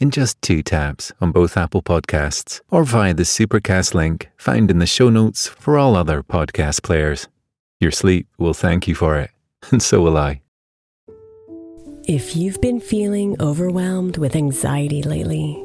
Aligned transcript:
in 0.00 0.10
just 0.10 0.40
two 0.42 0.62
taps 0.62 1.12
on 1.20 1.30
both 1.30 1.56
Apple 1.56 1.82
Podcasts 1.82 2.60
or 2.70 2.82
via 2.84 3.14
the 3.14 3.22
Supercast 3.22 3.94
link 3.94 4.30
found 4.36 4.70
in 4.70 4.78
the 4.78 4.86
show 4.86 5.10
notes 5.10 5.46
for 5.46 5.78
all 5.78 5.94
other 5.94 6.22
podcast 6.22 6.82
players. 6.82 7.28
Your 7.78 7.92
sleep 7.92 8.26
will 8.38 8.54
thank 8.54 8.88
you 8.88 8.94
for 8.94 9.18
it, 9.18 9.30
and 9.70 9.82
so 9.82 10.00
will 10.00 10.16
I. 10.16 10.40
If 12.04 12.34
you've 12.34 12.60
been 12.60 12.80
feeling 12.80 13.36
overwhelmed 13.40 14.16
with 14.16 14.34
anxiety 14.34 15.02
lately, 15.02 15.64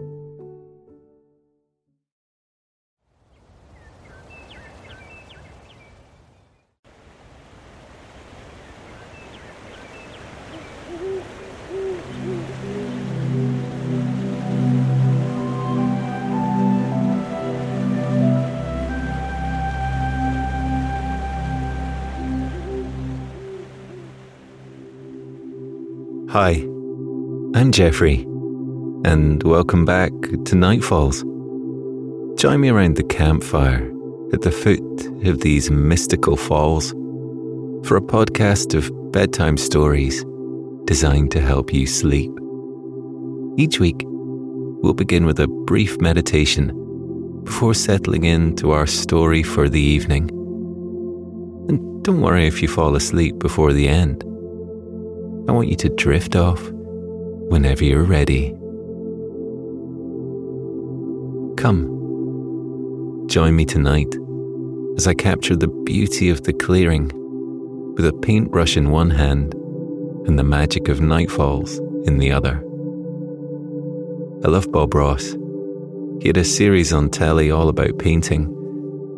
Hi, 26.31 26.65
I'm 27.55 27.73
Geoffrey, 27.73 28.21
and 29.03 29.43
welcome 29.43 29.83
back 29.83 30.11
to 30.21 30.55
Nightfalls. 30.55 31.25
Join 32.37 32.61
me 32.61 32.69
around 32.69 32.95
the 32.95 33.03
campfire 33.03 33.91
at 34.31 34.39
the 34.39 34.49
foot 34.49 35.27
of 35.27 35.41
these 35.41 35.69
mystical 35.69 36.37
falls 36.37 36.91
for 37.83 37.97
a 37.97 38.01
podcast 38.01 38.75
of 38.75 39.11
bedtime 39.11 39.57
stories 39.57 40.23
designed 40.85 41.31
to 41.31 41.41
help 41.41 41.73
you 41.73 41.85
sleep. 41.85 42.31
Each 43.57 43.81
week, 43.81 44.01
we'll 44.05 44.93
begin 44.93 45.25
with 45.25 45.41
a 45.41 45.49
brief 45.49 45.99
meditation 45.99 46.71
before 47.43 47.73
settling 47.73 48.23
into 48.23 48.71
our 48.71 48.87
story 48.87 49.43
for 49.43 49.67
the 49.67 49.81
evening. 49.81 50.29
And 51.67 52.05
don't 52.05 52.21
worry 52.21 52.47
if 52.47 52.61
you 52.61 52.69
fall 52.69 52.95
asleep 52.95 53.37
before 53.37 53.73
the 53.73 53.89
end. 53.89 54.23
I 55.47 55.51
want 55.53 55.67
you 55.67 55.75
to 55.77 55.89
drift 55.89 56.35
off 56.35 56.61
whenever 56.71 57.83
you're 57.83 58.03
ready. 58.03 58.51
Come, 61.57 63.25
join 63.27 63.55
me 63.55 63.65
tonight 63.65 64.15
as 64.97 65.07
I 65.07 65.13
capture 65.13 65.55
the 65.55 65.67
beauty 65.67 66.29
of 66.29 66.43
the 66.43 66.53
clearing 66.53 67.11
with 67.95 68.05
a 68.05 68.13
paintbrush 68.13 68.77
in 68.77 68.91
one 68.91 69.09
hand 69.09 69.53
and 70.27 70.37
the 70.37 70.43
magic 70.43 70.87
of 70.87 70.99
nightfalls 70.99 71.79
in 72.07 72.19
the 72.19 72.31
other. 72.31 72.63
I 74.45 74.47
love 74.47 74.71
Bob 74.71 74.93
Ross. 74.93 75.35
He 76.21 76.27
had 76.27 76.37
a 76.37 76.43
series 76.43 76.93
on 76.93 77.09
telly 77.09 77.51
all 77.51 77.67
about 77.67 77.97
painting, 77.97 78.45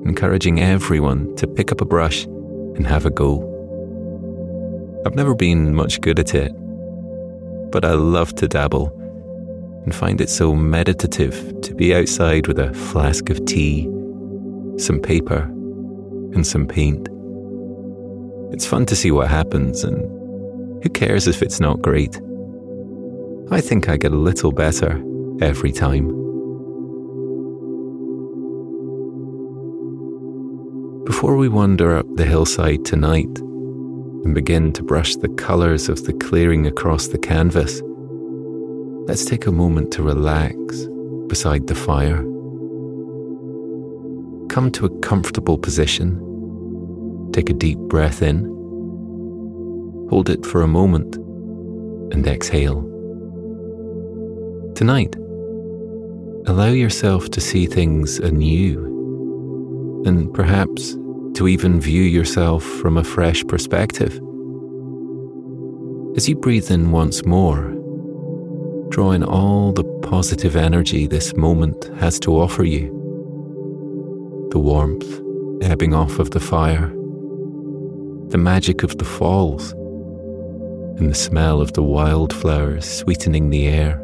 encouraging 0.06 0.62
everyone 0.62 1.36
to 1.36 1.48
pick 1.48 1.72
up 1.72 1.82
a 1.82 1.86
brush 1.86 2.24
and 2.26 2.88
have 2.88 3.06
a 3.06 3.10
go. 3.10 3.53
I've 5.06 5.16
never 5.16 5.36
been 5.36 5.76
much 5.76 6.00
good 6.00 6.18
at 6.18 6.34
it, 6.34 6.54
but 7.72 7.84
I 7.84 7.92
love 7.92 8.34
to 8.36 8.48
dabble 8.48 8.88
and 9.84 9.94
find 9.94 10.22
it 10.22 10.30
so 10.30 10.56
meditative 10.56 11.60
to 11.62 11.76
be 11.76 11.94
outside 11.94 12.48
with 12.48 12.58
a 12.58 12.74
flask 12.74 13.30
of 13.30 13.44
tea, 13.46 13.84
some 14.78 15.02
paper, 15.02 15.42
and 16.34 16.48
some 16.48 16.66
paint. 16.66 17.10
It's 18.54 18.66
fun 18.66 18.86
to 18.86 18.96
see 18.96 19.12
what 19.12 19.28
happens, 19.28 19.84
and 19.84 20.02
who 20.82 20.90
cares 20.90 21.28
if 21.28 21.42
it's 21.42 21.60
not 21.60 21.82
great? 21.82 22.16
I 23.52 23.60
think 23.60 23.90
I 23.90 23.98
get 23.98 24.14
a 24.14 24.16
little 24.16 24.54
better 24.54 25.04
every 25.42 25.74
time. 25.74 26.08
Before 31.04 31.36
we 31.36 31.50
wander 31.50 31.98
up 31.98 32.06
the 32.16 32.26
hillside 32.26 32.86
tonight, 32.86 33.42
and 34.24 34.34
begin 34.34 34.72
to 34.74 34.84
brush 34.84 35.16
the 35.16 35.30
colours 35.30 35.90
of 35.90 36.06
the 36.06 36.14
clearing 36.14 36.66
across 36.66 37.08
the 37.08 37.18
canvas, 37.18 37.82
let's 39.08 39.26
take 39.26 39.46
a 39.46 39.52
moment 39.52 39.92
to 39.92 40.04
relax 40.04 40.88
beside 41.28 41.68
the 41.68 41.76
fire. 41.76 42.24
Come 44.50 44.72
to 44.74 44.86
a 44.86 45.00
comfortable 45.00 45.58
position. 45.58 46.20
Take 47.34 47.50
a 47.50 47.54
deep 47.54 47.78
breath 47.80 48.22
in. 48.22 48.46
Hold 50.10 50.30
it 50.30 50.46
for 50.46 50.62
a 50.62 50.68
moment 50.68 51.16
and 52.14 52.26
exhale. 52.28 52.82
Tonight, 54.76 55.16
allow 56.46 56.70
yourself 56.70 57.30
to 57.32 57.42
see 57.42 57.66
things 57.66 58.20
anew 58.20 58.92
and 60.06 60.34
perhaps 60.34 60.96
to 61.36 61.48
even 61.48 61.80
view 61.80 62.04
yourself 62.04 62.64
from 62.64 62.98
a 62.98 63.04
fresh 63.04 63.44
perspective. 63.48 64.14
As 66.16 66.30
you 66.30 66.36
breathe 66.36 66.70
in 66.70 66.92
once 66.92 67.26
more, 67.26 67.72
draw 68.90 69.12
in 69.12 69.24
all 69.24 69.72
the 69.72 69.84
positive 70.04 70.56
energy 70.56 71.08
this 71.08 71.36
moment 71.36 71.90
has 71.98 72.20
to 72.20 72.40
offer 72.40 72.64
you. 72.64 72.88
The 74.52 74.60
warmth 74.60 75.22
ebbing 75.64 75.96
off 75.96 76.20
of 76.20 76.32
the 76.32 76.40
fire, 76.40 76.90
the 78.28 78.38
magic 78.38 78.84
of 78.84 78.98
the 79.00 79.06
falls, 79.06 79.72
and 81.00 81.10
the 81.10 81.16
smell 81.16 81.62
of 81.62 81.74
the 81.74 81.82
wildflowers 81.82 82.88
sweetening 82.88 83.50
the 83.50 83.68
air. 83.68 84.00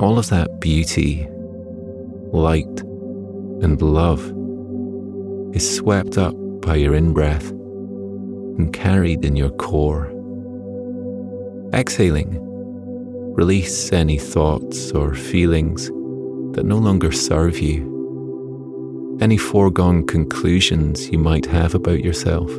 All 0.00 0.18
of 0.18 0.28
that 0.30 0.60
beauty, 0.60 1.28
light, 2.32 2.80
and 3.62 3.80
love 3.80 4.39
is 5.52 5.76
swept 5.76 6.16
up 6.16 6.34
by 6.60 6.76
your 6.76 6.94
in 6.94 7.12
breath 7.12 7.50
and 7.50 8.72
carried 8.72 9.24
in 9.24 9.34
your 9.34 9.50
core. 9.50 10.06
Exhaling, 11.74 12.36
release 13.34 13.92
any 13.92 14.18
thoughts 14.18 14.92
or 14.92 15.14
feelings 15.14 15.88
that 16.54 16.64
no 16.64 16.78
longer 16.78 17.10
serve 17.10 17.58
you, 17.58 19.18
any 19.20 19.36
foregone 19.36 20.06
conclusions 20.06 21.10
you 21.10 21.18
might 21.18 21.46
have 21.46 21.74
about 21.74 22.04
yourself. 22.04 22.50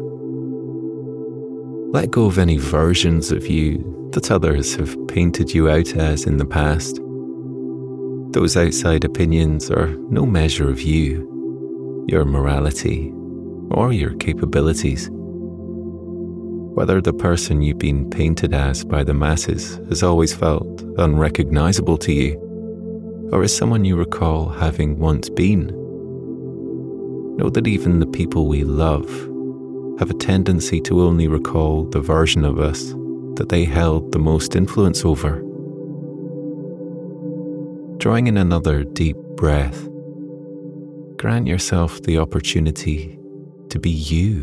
Let 1.93 2.11
go 2.11 2.25
of 2.25 2.37
any 2.37 2.57
versions 2.57 3.31
of 3.31 3.47
you 3.47 4.09
that 4.11 4.31
others 4.31 4.75
have 4.75 4.97
painted 5.07 5.53
you 5.53 5.69
out 5.69 5.95
as 5.95 6.25
in 6.25 6.37
the 6.37 6.45
past. 6.45 6.99
Those 8.33 8.57
outside 8.57 9.03
opinions 9.03 9.69
are 9.71 9.87
no 10.09 10.25
measure 10.25 10.69
of 10.69 10.81
you 10.81 11.30
your 12.11 12.25
morality, 12.25 13.13
or 13.71 13.93
your 13.93 14.13
capabilities. 14.15 15.09
Whether 16.73 17.01
the 17.01 17.13
person 17.13 17.61
you've 17.61 17.77
been 17.77 18.09
painted 18.09 18.53
as 18.53 18.83
by 18.83 19.03
the 19.03 19.13
masses 19.13 19.77
has 19.87 20.03
always 20.03 20.33
felt 20.33 20.81
unrecognizable 20.97 21.97
to 21.99 22.11
you, 22.11 23.29
or 23.31 23.43
is 23.43 23.55
someone 23.55 23.85
you 23.85 23.95
recall 23.95 24.49
having 24.49 24.99
once 24.99 25.29
been. 25.29 25.67
Know 27.37 27.49
that 27.49 27.67
even 27.67 27.99
the 27.99 28.07
people 28.07 28.47
we 28.47 28.65
love 28.65 29.09
have 29.99 30.09
a 30.09 30.15
tendency 30.15 30.81
to 30.81 31.01
only 31.03 31.29
recall 31.29 31.85
the 31.85 32.01
version 32.01 32.43
of 32.43 32.59
us 32.59 32.93
that 33.35 33.47
they 33.49 33.63
held 33.63 34.11
the 34.11 34.19
most 34.19 34.55
influence 34.55 35.05
over. 35.05 35.41
Drawing 37.99 38.27
in 38.27 38.37
another 38.37 38.83
deep 38.83 39.15
breath, 39.35 39.87
grant 41.21 41.45
yourself 41.45 42.01
the 42.01 42.17
opportunity 42.17 43.15
to 43.69 43.77
be 43.77 43.91
you, 43.91 44.41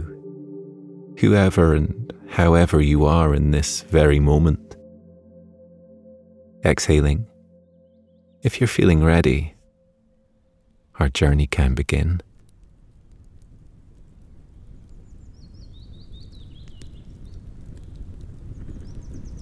whoever 1.18 1.74
and 1.74 2.12
however 2.28 2.80
you 2.80 3.04
are 3.04 3.34
in 3.34 3.50
this 3.50 3.82
very 3.82 4.20
moment. 4.20 4.76
Exhaling, 6.64 7.26
if 8.44 8.60
you're 8.60 8.68
feeling 8.68 9.02
ready, 9.02 9.56
our 11.00 11.08
journey 11.08 11.48
can 11.48 11.74
begin. 11.74 12.20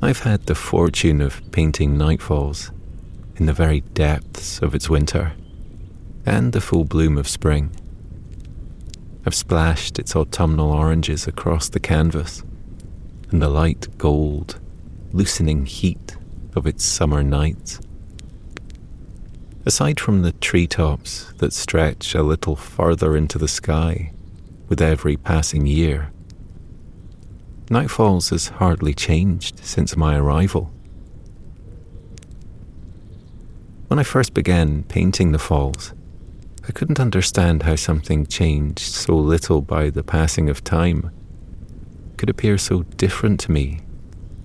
I've 0.00 0.20
had 0.20 0.46
the 0.46 0.54
fortune 0.54 1.20
of 1.20 1.42
painting 1.52 1.98
nightfalls 1.98 2.70
in 3.36 3.44
the 3.44 3.52
very 3.52 3.82
depths 3.82 4.58
of 4.62 4.74
its 4.74 4.88
winter 4.88 5.34
and 6.26 6.52
the 6.52 6.61
full 6.61 6.84
bloom 6.84 7.17
of 7.17 7.28
spring. 7.28 7.70
I've 9.25 9.34
splashed 9.34 9.99
its 9.99 10.14
autumnal 10.14 10.73
oranges 10.73 11.26
across 11.26 11.69
the 11.69 11.81
canvas 11.81 12.43
and 13.31 13.40
the 13.40 13.49
light 13.49 13.96
gold, 13.96 14.61
loosening 15.12 15.64
heat 15.64 16.17
of 16.55 16.67
its 16.67 16.84
summer 16.84 17.23
nights. 17.23 17.81
Aside 19.64 19.99
from 19.99 20.23
the 20.23 20.32
treetops 20.32 21.32
that 21.38 21.52
stretch 21.52 22.14
a 22.14 22.23
little 22.23 22.56
further 22.56 23.17
into 23.17 23.38
the 23.38 23.49
sky 23.49 24.12
with 24.69 24.82
every 24.82 25.17
passing 25.17 25.67
year, 25.67 26.12
Nightfalls 27.67 28.31
has 28.31 28.46
hardly 28.46 28.94
changed 28.94 29.58
since 29.64 29.96
my 29.96 30.17
arrival. 30.17 30.70
When 33.88 33.99
I 33.99 34.05
first 34.05 34.34
began 34.34 34.84
painting 34.84 35.32
the 35.32 35.40
falls, 35.40 35.93
I 36.68 36.72
couldn't 36.72 36.98
understand 36.98 37.62
how 37.62 37.76
something 37.76 38.26
changed 38.26 38.80
so 38.80 39.16
little 39.16 39.60
by 39.60 39.88
the 39.88 40.02
passing 40.02 40.50
of 40.50 40.64
time 40.64 41.10
could 42.16 42.28
appear 42.28 42.58
so 42.58 42.82
different 42.82 43.38
to 43.40 43.52
me 43.52 43.82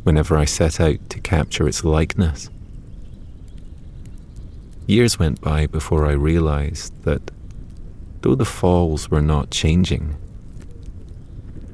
whenever 0.04 0.38
I 0.38 0.46
set 0.46 0.80
out 0.80 1.10
to 1.10 1.20
capture 1.20 1.68
its 1.68 1.84
likeness. 1.84 2.50
Years 4.86 5.18
went 5.18 5.42
by 5.42 5.66
before 5.66 6.06
I 6.06 6.12
realized 6.12 6.94
that 7.04 7.32
though 8.22 8.36
the 8.36 8.46
falls 8.46 9.10
were 9.10 9.22
not 9.22 9.50
changing, 9.50 10.16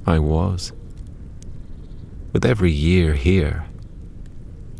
I 0.06 0.20
was. 0.20 0.72
With 2.32 2.46
every 2.46 2.72
year 2.72 3.16
here, 3.16 3.66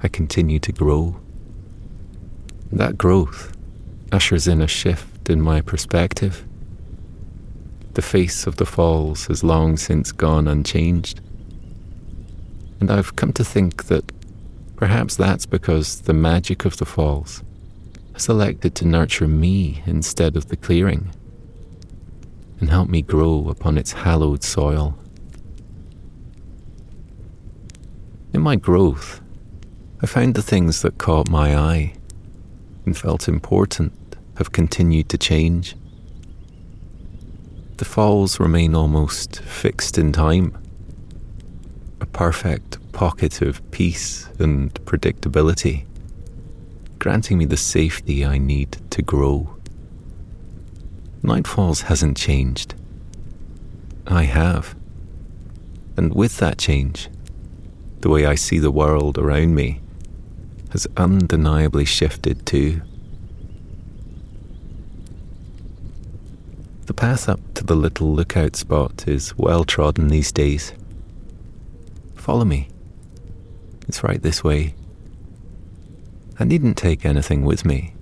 I 0.02 0.08
continue 0.08 0.60
to 0.60 0.72
grow. 0.72 1.20
That 2.72 2.98
growth 2.98 3.54
ushers 4.12 4.48
in 4.48 4.62
a 4.62 4.68
shift 4.68 5.17
in 5.30 5.42
my 5.42 5.62
perspective. 5.62 6.46
The 7.94 8.02
face 8.02 8.46
of 8.46 8.58
the 8.58 8.66
falls 8.66 9.28
has 9.28 9.44
long 9.44 9.78
since 9.78 10.12
gone 10.12 10.48
unchanged. 10.48 11.20
And 12.80 12.92
I've 12.92 13.16
come 13.16 13.34
to 13.34 13.44
think 13.44 13.86
that 13.86 14.12
perhaps 14.76 15.16
that's 15.16 15.46
because 15.46 16.02
the 16.02 16.14
magic 16.14 16.66
of 16.66 16.78
the 16.78 16.86
falls 16.86 17.44
has 18.14 18.30
elected 18.30 18.76
to 18.76 18.88
nurture 18.88 19.28
me 19.28 19.82
instead 19.86 20.36
of 20.36 20.50
the 20.50 20.58
clearing 20.58 21.12
and 22.60 22.70
help 22.70 22.90
me 22.90 23.02
grow 23.02 23.50
upon 23.50 23.78
its 23.78 23.92
hallowed 23.94 24.44
soil. 24.44 24.98
In 28.34 28.42
my 28.42 28.56
growth, 28.56 29.22
I 30.02 30.06
found 30.06 30.36
the 30.36 30.42
things 30.42 30.84
that 30.84 30.98
caught 30.98 31.30
my 31.30 31.56
eye 31.56 31.94
and 32.86 32.96
felt 32.96 33.28
important 33.28 33.94
have 34.38 34.52
continued 34.52 35.10
to 35.10 35.18
change. 35.18 35.76
The 37.78 37.86
falls 37.86 38.40
remain 38.40 38.76
almost 38.76 39.42
fixed 39.42 39.98
in 39.98 40.12
time, 40.12 40.58
a 42.02 42.06
perfect 42.06 42.78
pocket 42.92 43.42
of 43.42 43.70
peace 43.72 44.28
and 44.40 44.74
predictability, 44.86 45.86
granting 47.00 47.38
me 47.38 47.46
the 47.46 47.58
safety 47.58 48.26
I 48.26 48.38
need 48.38 48.78
to 48.92 49.02
grow. 49.02 49.56
Nightfalls 51.22 51.84
hasn't 51.84 52.18
changed. 52.18 52.74
I 54.06 54.24
have. 54.24 54.76
And 55.98 56.14
with 56.14 56.38
that 56.38 56.58
change, 56.58 57.10
the 58.02 58.10
way 58.10 58.26
I 58.26 58.36
see 58.36 58.60
the 58.60 58.72
world 58.72 59.18
around 59.18 59.56
me 59.56 59.82
has 60.72 60.88
undeniably 60.96 61.86
shifted 61.86 62.46
too. 62.46 62.82
The 66.88 66.94
path 66.94 67.28
up 67.28 67.42
to 67.56 67.66
the 67.66 67.76
little 67.76 68.14
lookout 68.14 68.56
spot 68.56 69.10
is 69.10 69.38
well 69.38 69.66
trodden 69.66 70.08
these 70.08 70.32
days. 70.32 70.72
Follow 72.16 72.46
me. 72.46 72.70
It's 73.90 74.06
right 74.06 74.22
this 74.22 74.42
way. 74.42 74.74
I 76.40 76.46
needn't 76.46 76.78
take 76.78 77.06
anything 77.06 77.44
with 77.44 77.66
me. 77.66 77.94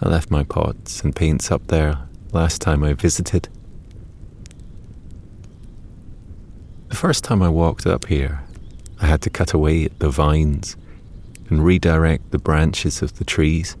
I 0.00 0.08
left 0.08 0.30
my 0.30 0.42
pots 0.42 1.02
and 1.02 1.14
paints 1.14 1.52
up 1.52 1.66
there 1.66 1.98
last 2.32 2.62
time 2.62 2.82
I 2.82 2.94
visited. 2.94 3.50
The 6.88 6.96
first 6.96 7.24
time 7.24 7.42
I 7.42 7.50
walked 7.50 7.86
up 7.86 8.06
here, 8.06 8.42
I 9.02 9.06
had 9.06 9.20
to 9.22 9.30
cut 9.30 9.52
away 9.52 9.84
at 9.84 9.98
the 9.98 10.08
vines 10.08 10.78
and 11.50 11.62
redirect 11.62 12.30
the 12.30 12.38
branches 12.38 13.02
of 13.02 13.18
the 13.18 13.24
trees. 13.24 13.76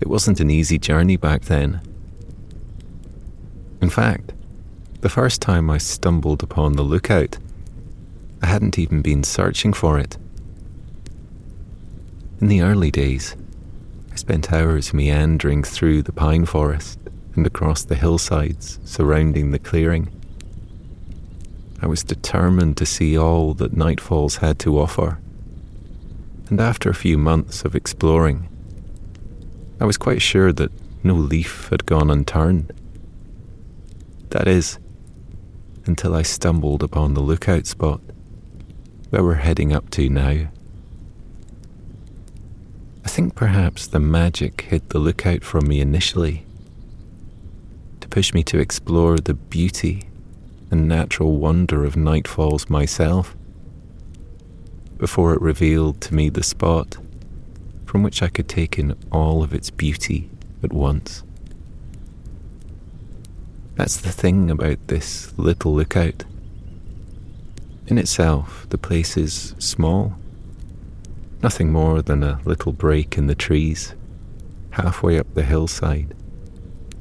It 0.00 0.08
wasn't 0.08 0.40
an 0.40 0.48
easy 0.48 0.78
journey 0.78 1.18
back 1.18 1.42
then. 1.42 1.82
In 3.80 3.90
fact, 3.90 4.32
the 5.00 5.08
first 5.08 5.40
time 5.40 5.70
I 5.70 5.78
stumbled 5.78 6.42
upon 6.42 6.74
the 6.74 6.82
lookout, 6.82 7.38
I 8.42 8.46
hadn't 8.46 8.78
even 8.78 9.00
been 9.00 9.24
searching 9.24 9.72
for 9.72 9.98
it. 9.98 10.18
In 12.40 12.48
the 12.48 12.62
early 12.62 12.90
days, 12.90 13.36
I 14.12 14.16
spent 14.16 14.52
hours 14.52 14.92
meandering 14.92 15.62
through 15.62 16.02
the 16.02 16.12
pine 16.12 16.46
forest 16.46 16.98
and 17.34 17.46
across 17.46 17.84
the 17.84 17.94
hillsides 17.94 18.78
surrounding 18.84 19.50
the 19.50 19.58
clearing. 19.58 20.10
I 21.80 21.86
was 21.86 22.02
determined 22.02 22.76
to 22.76 22.86
see 22.86 23.16
all 23.16 23.54
that 23.54 23.74
Nightfalls 23.74 24.38
had 24.38 24.58
to 24.60 24.78
offer. 24.78 25.18
And 26.48 26.60
after 26.60 26.90
a 26.90 26.94
few 26.94 27.16
months 27.16 27.64
of 27.64 27.74
exploring, 27.74 28.48
I 29.80 29.86
was 29.86 29.96
quite 29.96 30.20
sure 30.20 30.52
that 30.52 30.72
no 31.02 31.14
leaf 31.14 31.68
had 31.68 31.86
gone 31.86 32.10
unturned. 32.10 32.72
That 34.30 34.46
is, 34.46 34.78
until 35.86 36.14
I 36.14 36.22
stumbled 36.22 36.82
upon 36.82 37.14
the 37.14 37.20
lookout 37.20 37.66
spot 37.66 38.00
where 39.10 39.24
we're 39.24 39.34
heading 39.34 39.72
up 39.72 39.90
to 39.90 40.08
now. 40.08 40.48
I 43.04 43.08
think 43.08 43.34
perhaps 43.34 43.88
the 43.88 43.98
magic 43.98 44.60
hid 44.62 44.88
the 44.90 45.00
lookout 45.00 45.42
from 45.42 45.66
me 45.66 45.80
initially 45.80 46.46
to 48.00 48.08
push 48.08 48.32
me 48.32 48.44
to 48.44 48.58
explore 48.58 49.18
the 49.18 49.34
beauty 49.34 50.04
and 50.70 50.86
natural 50.86 51.36
wonder 51.36 51.84
of 51.84 51.96
nightfalls 51.96 52.70
myself, 52.70 53.34
before 54.96 55.34
it 55.34 55.40
revealed 55.40 56.00
to 56.02 56.14
me 56.14 56.28
the 56.28 56.44
spot 56.44 56.98
from 57.84 58.04
which 58.04 58.22
I 58.22 58.28
could 58.28 58.48
take 58.48 58.78
in 58.78 58.96
all 59.10 59.42
of 59.42 59.52
its 59.52 59.70
beauty 59.70 60.30
at 60.62 60.72
once. 60.72 61.24
That's 63.80 63.96
the 63.96 64.12
thing 64.12 64.50
about 64.50 64.88
this 64.88 65.32
little 65.38 65.74
lookout. 65.74 66.24
In 67.86 67.96
itself, 67.96 68.66
the 68.68 68.76
place 68.76 69.16
is 69.16 69.54
small, 69.58 70.18
nothing 71.42 71.72
more 71.72 72.02
than 72.02 72.22
a 72.22 72.42
little 72.44 72.72
break 72.72 73.16
in 73.16 73.26
the 73.26 73.34
trees, 73.34 73.94
halfway 74.72 75.18
up 75.18 75.32
the 75.32 75.44
hillside, 75.44 76.14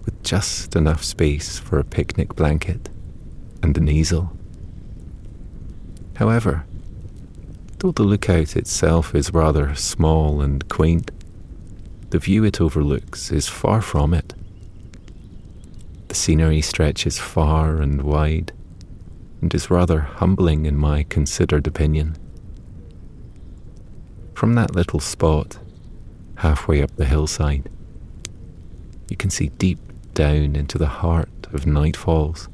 with 0.06 0.24
just 0.24 0.74
enough 0.74 1.04
space 1.04 1.60
for 1.60 1.80
a 1.80 1.84
picnic 1.84 2.34
blanket 2.38 2.88
and 3.62 3.78
an 3.78 3.90
easel. 3.90 4.32
However, 6.16 6.66
though 7.80 7.92
the 7.92 8.04
lookout 8.04 8.56
itself 8.56 9.14
is 9.14 9.34
rather 9.34 9.76
small 9.76 10.40
and 10.40 10.66
quaint, 10.70 11.12
the 12.12 12.20
view 12.20 12.46
it 12.46 12.62
overlooks 12.62 13.34
is 13.34 13.50
far 13.50 13.82
from 13.82 14.14
it. 14.14 14.34
The 16.10 16.16
scenery 16.16 16.62
stretches 16.62 17.20
far 17.20 17.80
and 17.84 18.02
wide, 18.02 18.52
and 19.42 19.54
is 19.54 19.70
rather 19.70 20.00
humbling 20.00 20.66
in 20.66 20.76
my 20.76 21.04
considered 21.04 21.68
opinion. 21.68 22.18
From 24.34 24.56
that 24.56 24.74
little 24.74 25.00
spot, 25.00 25.60
halfway 26.38 26.82
up 26.82 26.96
the 26.96 27.06
hillside, 27.06 27.70
you 29.08 29.18
can 29.18 29.30
see 29.30 29.50
deep 29.50 29.78
down 30.16 30.56
into 30.56 30.80
the 30.80 30.88
heart 30.88 31.30
of 31.54 31.66
Nightfalls 31.66 32.48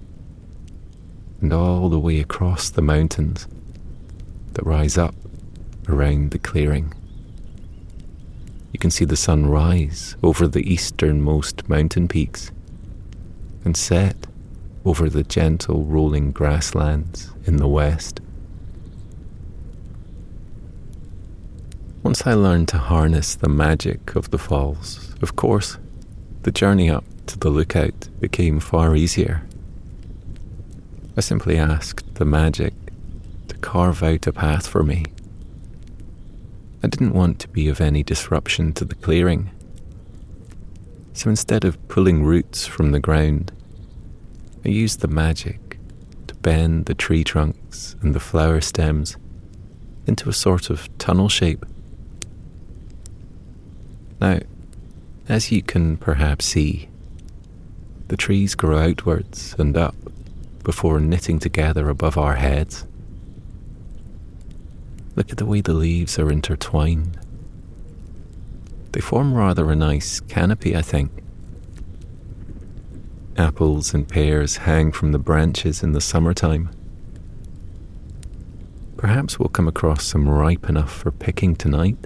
and 1.40 1.54
all 1.54 1.88
the 1.88 2.00
way 2.00 2.20
across 2.20 2.70
the 2.70 2.82
mountains 2.82 3.48
that 4.52 4.66
rise 4.66 4.98
up 4.98 5.16
around 5.88 6.32
the 6.32 6.40
clearing. 6.40 6.94
You 8.74 8.80
can 8.80 8.92
see 8.92 9.06
the 9.06 9.16
sun 9.16 9.46
rise 9.46 10.18
over 10.22 10.46
the 10.46 10.70
easternmost 10.70 11.70
mountain 11.70 12.10
peaks 12.10 12.52
and 13.66 13.76
set 13.76 14.16
over 14.86 15.10
the 15.10 15.24
gentle 15.24 15.84
rolling 15.84 16.32
grasslands 16.32 17.32
in 17.46 17.58
the 17.58 17.68
west. 17.68 18.22
Once 22.04 22.28
I 22.28 22.36
learned 22.36 22.68
to 22.68 22.78
harness 22.78 23.34
the 23.34 23.50
magic 23.50 24.16
of 24.16 24.30
the 24.30 24.38
falls, 24.38 25.16
of 25.24 25.36
course, 25.36 25.80
the 26.44 26.52
journey 26.52 26.88
up 26.88 27.04
to 27.26 27.40
the 27.40 27.50
lookout 27.50 28.08
became 28.20 28.60
far 28.60 28.96
easier. 28.96 29.42
I 31.18 31.22
simply 31.22 31.58
asked 31.58 32.14
the 32.16 32.26
magic 32.26 32.74
to 33.48 33.58
carve 33.58 34.04
out 34.04 34.28
a 34.28 34.32
path 34.32 34.68
for 34.68 34.84
me. 34.84 35.06
I 36.84 36.88
didn't 36.88 37.14
want 37.14 37.40
to 37.40 37.48
be 37.48 37.68
of 37.70 37.82
any 37.82 38.04
disruption 38.04 38.74
to 38.74 38.86
the 38.86 38.94
clearing. 38.94 39.50
So 41.14 41.32
instead 41.32 41.66
of 41.66 41.88
pulling 41.88 42.24
roots 42.24 42.68
from 42.68 42.92
the 42.92 43.00
ground, 43.00 43.52
I 44.66 44.70
used 44.70 45.02
the 45.02 45.08
magic 45.08 45.78
to 46.26 46.34
bend 46.36 46.88
the 46.88 46.96
tree 46.96 47.24
trunks 47.24 47.96
and 48.02 48.16
the 48.16 48.20
flower 48.20 48.62
stems 48.62 49.16
into 50.08 50.28
a 50.28 50.34
sort 50.34 50.72
of 50.72 50.90
tunnel 50.98 51.30
shape. 51.30 51.64
Now, 54.20 54.40
as 55.30 55.52
you 55.52 55.62
can 55.62 55.98
perhaps 55.98 56.46
see, 56.46 56.90
the 58.08 58.18
trees 58.18 58.56
grow 58.56 58.80
outwards 58.80 59.56
and 59.60 59.78
up 59.78 59.96
before 60.64 61.00
knitting 61.00 61.38
together 61.38 61.88
above 61.90 62.18
our 62.18 62.36
heads. 62.36 62.86
Look 65.16 65.32
at 65.32 65.38
the 65.38 65.46
way 65.46 65.62
the 65.62 65.74
leaves 65.74 66.18
are 66.18 66.32
intertwined. 66.32 67.20
They 68.94 69.02
form 69.02 69.36
rather 69.36 69.70
a 69.70 69.76
nice 69.76 70.20
canopy, 70.22 70.76
I 70.76 70.82
think. 70.82 71.12
Apples 73.38 73.94
and 73.94 74.08
pears 74.08 74.58
hang 74.58 74.92
from 74.92 75.12
the 75.12 75.20
branches 75.20 75.84
in 75.84 75.92
the 75.92 76.01
summertime. 76.01 76.70
Perhaps 78.98 79.38
we'll 79.38 79.50
come 79.50 79.68
across 79.68 80.06
some 80.06 80.30
ripe 80.30 80.70
enough 80.70 80.92
for 80.92 81.12
picking 81.12 81.56
tonight. 81.56 81.98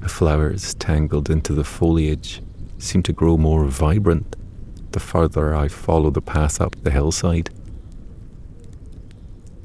The 0.00 0.08
flowers 0.08 0.74
tangled 0.74 1.30
into 1.30 1.54
the 1.54 1.64
foliage 1.64 2.42
seem 2.78 3.02
to 3.04 3.12
grow 3.12 3.36
more 3.36 3.64
vibrant 3.64 4.36
the 4.96 5.00
further 5.00 5.54
I 5.54 5.68
follow 5.68 6.10
the 6.10 6.22
path 6.22 6.58
up 6.58 6.74
the 6.82 6.90
hillside. 6.90 7.50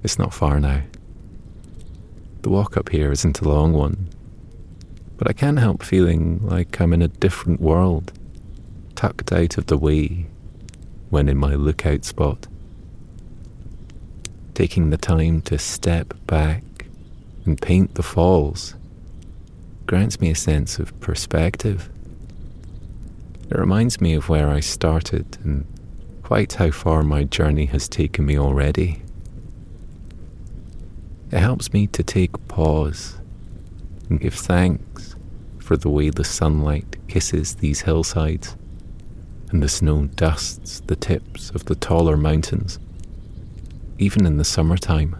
It's 0.03 0.19
not 0.19 0.33
far 0.33 0.59
now. 0.59 0.81
The 2.41 2.49
walk 2.49 2.75
up 2.75 2.89
here 2.89 3.13
isn't 3.13 3.39
a 3.39 3.47
long 3.47 3.71
one, 3.71 4.09
but 5.15 5.29
I 5.29 5.33
can't 5.33 5.59
help 5.59 5.83
feeling 5.83 6.45
like 6.45 6.81
I'm 6.81 6.91
in 6.91 7.01
a 7.01 7.07
different 7.07 7.61
world, 7.61 8.11
tucked 9.01 9.31
out 9.31 9.57
of 9.57 9.65
the 9.65 9.79
way 9.79 10.27
when 11.09 11.27
in 11.27 11.35
my 11.35 11.55
lookout 11.55 12.05
spot. 12.05 12.45
Taking 14.53 14.91
the 14.91 14.97
time 14.97 15.41
to 15.41 15.57
step 15.57 16.13
back 16.27 16.61
and 17.43 17.59
paint 17.59 17.95
the 17.95 18.03
falls 18.03 18.75
grants 19.87 20.21
me 20.21 20.29
a 20.29 20.35
sense 20.35 20.77
of 20.77 20.99
perspective. 20.99 21.89
It 23.49 23.57
reminds 23.57 23.99
me 23.99 24.13
of 24.13 24.29
where 24.29 24.49
I 24.49 24.59
started 24.59 25.35
and 25.43 25.65
quite 26.21 26.53
how 26.53 26.69
far 26.69 27.01
my 27.01 27.23
journey 27.23 27.65
has 27.65 27.89
taken 27.89 28.27
me 28.27 28.37
already. 28.37 29.01
It 31.31 31.39
helps 31.39 31.73
me 31.73 31.87
to 31.87 32.03
take 32.03 32.47
pause 32.47 33.17
and 34.09 34.21
give 34.21 34.35
thanks 34.35 35.15
for 35.57 35.75
the 35.75 35.89
way 35.89 36.11
the 36.11 36.23
sunlight 36.23 36.97
kisses 37.07 37.55
these 37.55 37.81
hillsides 37.81 38.55
and 39.51 39.61
the 39.61 39.69
snow 39.69 40.05
dusts 40.15 40.81
the 40.87 40.95
tips 40.95 41.49
of 41.51 41.65
the 41.65 41.75
taller 41.75 42.17
mountains, 42.17 42.79
even 43.97 44.25
in 44.25 44.37
the 44.37 44.45
summertime. 44.45 45.15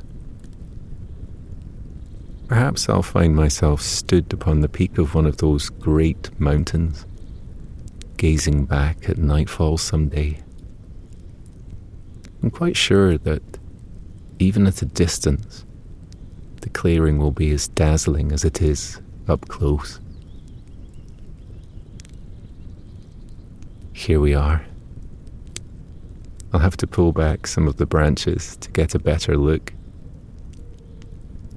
Perhaps 2.47 2.89
I'll 2.89 3.01
find 3.01 3.35
myself 3.35 3.81
stood 3.81 4.33
upon 4.33 4.61
the 4.61 4.69
peak 4.69 4.97
of 4.97 5.15
one 5.15 5.25
of 5.25 5.38
those 5.38 5.69
great 5.69 6.29
mountains 6.39 7.05
gazing 8.17 8.65
back 8.65 9.09
at 9.09 9.17
nightfall 9.17 9.77
someday. 9.77 10.38
I'm 12.43 12.51
quite 12.51 12.77
sure 12.77 13.17
that 13.17 13.41
even 14.38 14.67
at 14.67 14.81
a 14.81 14.85
distance, 14.85 15.65
the 16.61 16.69
clearing 16.69 17.17
will 17.17 17.31
be 17.31 17.51
as 17.51 17.67
dazzling 17.69 18.31
as 18.31 18.45
it 18.45 18.61
is 18.61 19.01
up 19.27 19.47
close. 19.47 20.00
Here 24.01 24.20
we 24.20 24.34
are. 24.34 24.65
I'll 26.51 26.60
have 26.60 26.75
to 26.77 26.88
pull 26.88 27.12
back 27.12 27.46
some 27.46 27.67
of 27.67 27.77
the 27.77 27.86
branches 27.86 28.58
to 28.58 28.72
get 28.72 28.96
a 28.96 29.00
better 29.00 29.38
look. 29.38 29.74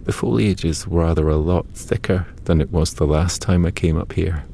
The 0.02 0.12
foliage 0.12 0.62
is 0.62 0.86
rather 0.86 1.26
a 1.30 1.38
lot 1.38 1.66
thicker 1.70 2.26
than 2.44 2.60
it 2.60 2.70
was 2.70 2.92
the 2.92 3.06
last 3.06 3.40
time 3.40 3.64
I 3.64 3.70
came 3.70 3.96
up 3.96 4.12
here. 4.12 4.44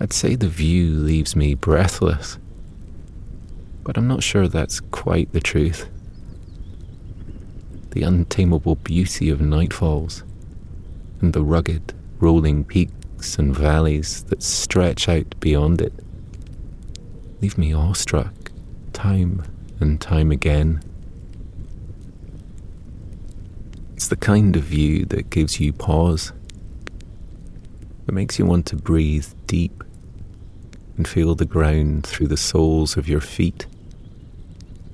I'd 0.00 0.12
say 0.12 0.34
the 0.34 0.48
view 0.48 0.90
leaves 0.90 1.36
me 1.36 1.54
breathless, 1.54 2.40
but 3.84 3.96
I'm 3.96 4.08
not 4.08 4.24
sure 4.24 4.48
that's 4.48 4.80
quite 4.80 5.32
the 5.32 5.38
truth. 5.38 5.88
The 7.92 8.02
untamable 8.02 8.74
beauty 8.74 9.30
of 9.30 9.38
nightfalls 9.38 10.24
and 11.20 11.32
the 11.32 11.44
rugged, 11.44 11.94
rolling 12.18 12.64
peaks 12.64 12.95
and 13.38 13.54
valleys 13.54 14.22
that 14.24 14.42
stretch 14.42 15.08
out 15.08 15.38
beyond 15.40 15.80
it 15.80 15.92
leave 17.40 17.58
me 17.58 17.72
awestruck 17.74 18.50
time 18.92 19.42
and 19.78 20.00
time 20.00 20.30
again. 20.30 20.82
It's 23.94 24.08
the 24.08 24.16
kind 24.16 24.56
of 24.56 24.64
view 24.64 25.04
that 25.06 25.30
gives 25.30 25.60
you 25.60 25.72
pause, 25.72 26.32
that 28.06 28.12
makes 28.12 28.38
you 28.38 28.46
want 28.46 28.66
to 28.66 28.76
breathe 28.76 29.28
deep 29.46 29.84
and 30.96 31.06
feel 31.06 31.34
the 31.34 31.44
ground 31.44 32.06
through 32.06 32.28
the 32.28 32.36
soles 32.36 32.96
of 32.96 33.08
your 33.08 33.20
feet 33.20 33.66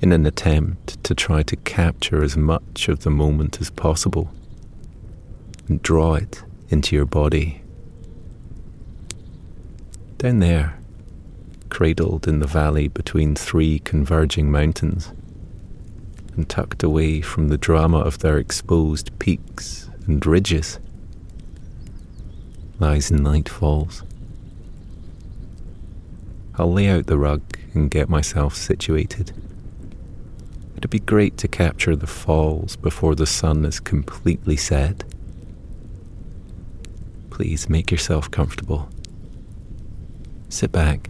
in 0.00 0.12
an 0.12 0.26
attempt 0.26 1.02
to 1.04 1.14
try 1.14 1.42
to 1.44 1.56
capture 1.56 2.22
as 2.22 2.36
much 2.36 2.88
of 2.88 3.04
the 3.04 3.10
moment 3.10 3.60
as 3.60 3.70
possible 3.70 4.30
and 5.68 5.80
draw 5.82 6.14
it 6.14 6.42
into 6.70 6.96
your 6.96 7.06
body. 7.06 7.61
Down 10.22 10.38
there, 10.38 10.78
cradled 11.68 12.28
in 12.28 12.38
the 12.38 12.46
valley 12.46 12.86
between 12.86 13.34
three 13.34 13.80
converging 13.80 14.52
mountains, 14.52 15.10
and 16.36 16.48
tucked 16.48 16.84
away 16.84 17.22
from 17.22 17.48
the 17.48 17.58
drama 17.58 17.98
of 17.98 18.20
their 18.20 18.38
exposed 18.38 19.18
peaks 19.18 19.90
and 20.06 20.24
ridges, 20.24 20.78
lies 22.78 23.10
Night 23.10 23.48
Falls. 23.48 24.04
I'll 26.54 26.72
lay 26.72 26.86
out 26.86 27.06
the 27.06 27.18
rug 27.18 27.42
and 27.74 27.90
get 27.90 28.08
myself 28.08 28.54
situated. 28.54 29.32
It'd 30.76 30.88
be 30.88 31.00
great 31.00 31.36
to 31.38 31.48
capture 31.48 31.96
the 31.96 32.06
falls 32.06 32.76
before 32.76 33.16
the 33.16 33.26
sun 33.26 33.64
is 33.64 33.80
completely 33.80 34.56
set. 34.56 35.02
Please 37.30 37.68
make 37.68 37.90
yourself 37.90 38.30
comfortable. 38.30 38.88
Sit 40.52 40.70
back 40.70 41.08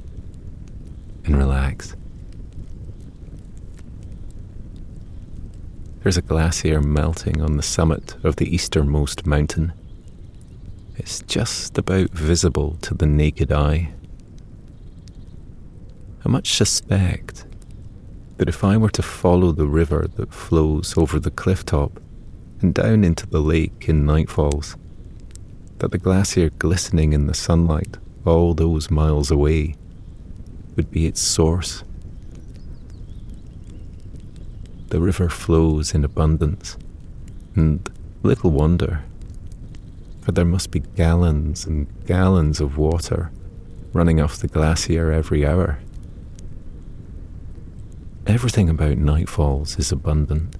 and 1.24 1.36
relax. 1.36 1.96
There's 6.00 6.16
a 6.16 6.22
glacier 6.22 6.80
melting 6.80 7.42
on 7.42 7.56
the 7.56 7.62
summit 7.64 8.14
of 8.22 8.36
the 8.36 8.54
easternmost 8.54 9.26
mountain. 9.26 9.72
It's 10.96 11.22
just 11.22 11.76
about 11.76 12.10
visible 12.10 12.76
to 12.82 12.94
the 12.94 13.04
naked 13.04 13.50
eye. 13.50 13.92
I 16.24 16.28
much 16.28 16.54
suspect 16.54 17.44
that 18.36 18.48
if 18.48 18.62
I 18.62 18.76
were 18.76 18.90
to 18.90 19.02
follow 19.02 19.50
the 19.50 19.66
river 19.66 20.06
that 20.18 20.32
flows 20.32 20.96
over 20.96 21.18
the 21.18 21.32
cliff 21.32 21.66
top 21.66 22.00
and 22.60 22.72
down 22.72 23.02
into 23.02 23.26
the 23.26 23.40
lake 23.40 23.86
in 23.88 24.06
nightfalls, 24.06 24.76
that 25.78 25.90
the 25.90 25.98
glacier 25.98 26.48
glistening 26.48 27.12
in 27.12 27.26
the 27.26 27.34
sunlight 27.34 27.98
all 28.24 28.54
those 28.54 28.90
miles 28.90 29.30
away 29.30 29.74
would 30.76 30.90
be 30.90 31.06
its 31.06 31.20
source. 31.20 31.84
the 34.92 35.00
river 35.00 35.30
flows 35.30 35.94
in 35.94 36.04
abundance, 36.04 36.76
and 37.56 37.90
little 38.22 38.50
wonder, 38.50 39.02
for 40.20 40.32
there 40.32 40.44
must 40.44 40.70
be 40.70 40.80
gallons 40.80 41.64
and 41.64 41.86
gallons 42.04 42.60
of 42.60 42.76
water 42.76 43.30
running 43.94 44.20
off 44.20 44.36
the 44.36 44.46
glacier 44.46 45.10
every 45.10 45.46
hour. 45.46 45.78
Everything 48.26 48.68
about 48.68 48.98
Nightfalls 48.98 49.78
is 49.78 49.90
abundant. 49.90 50.56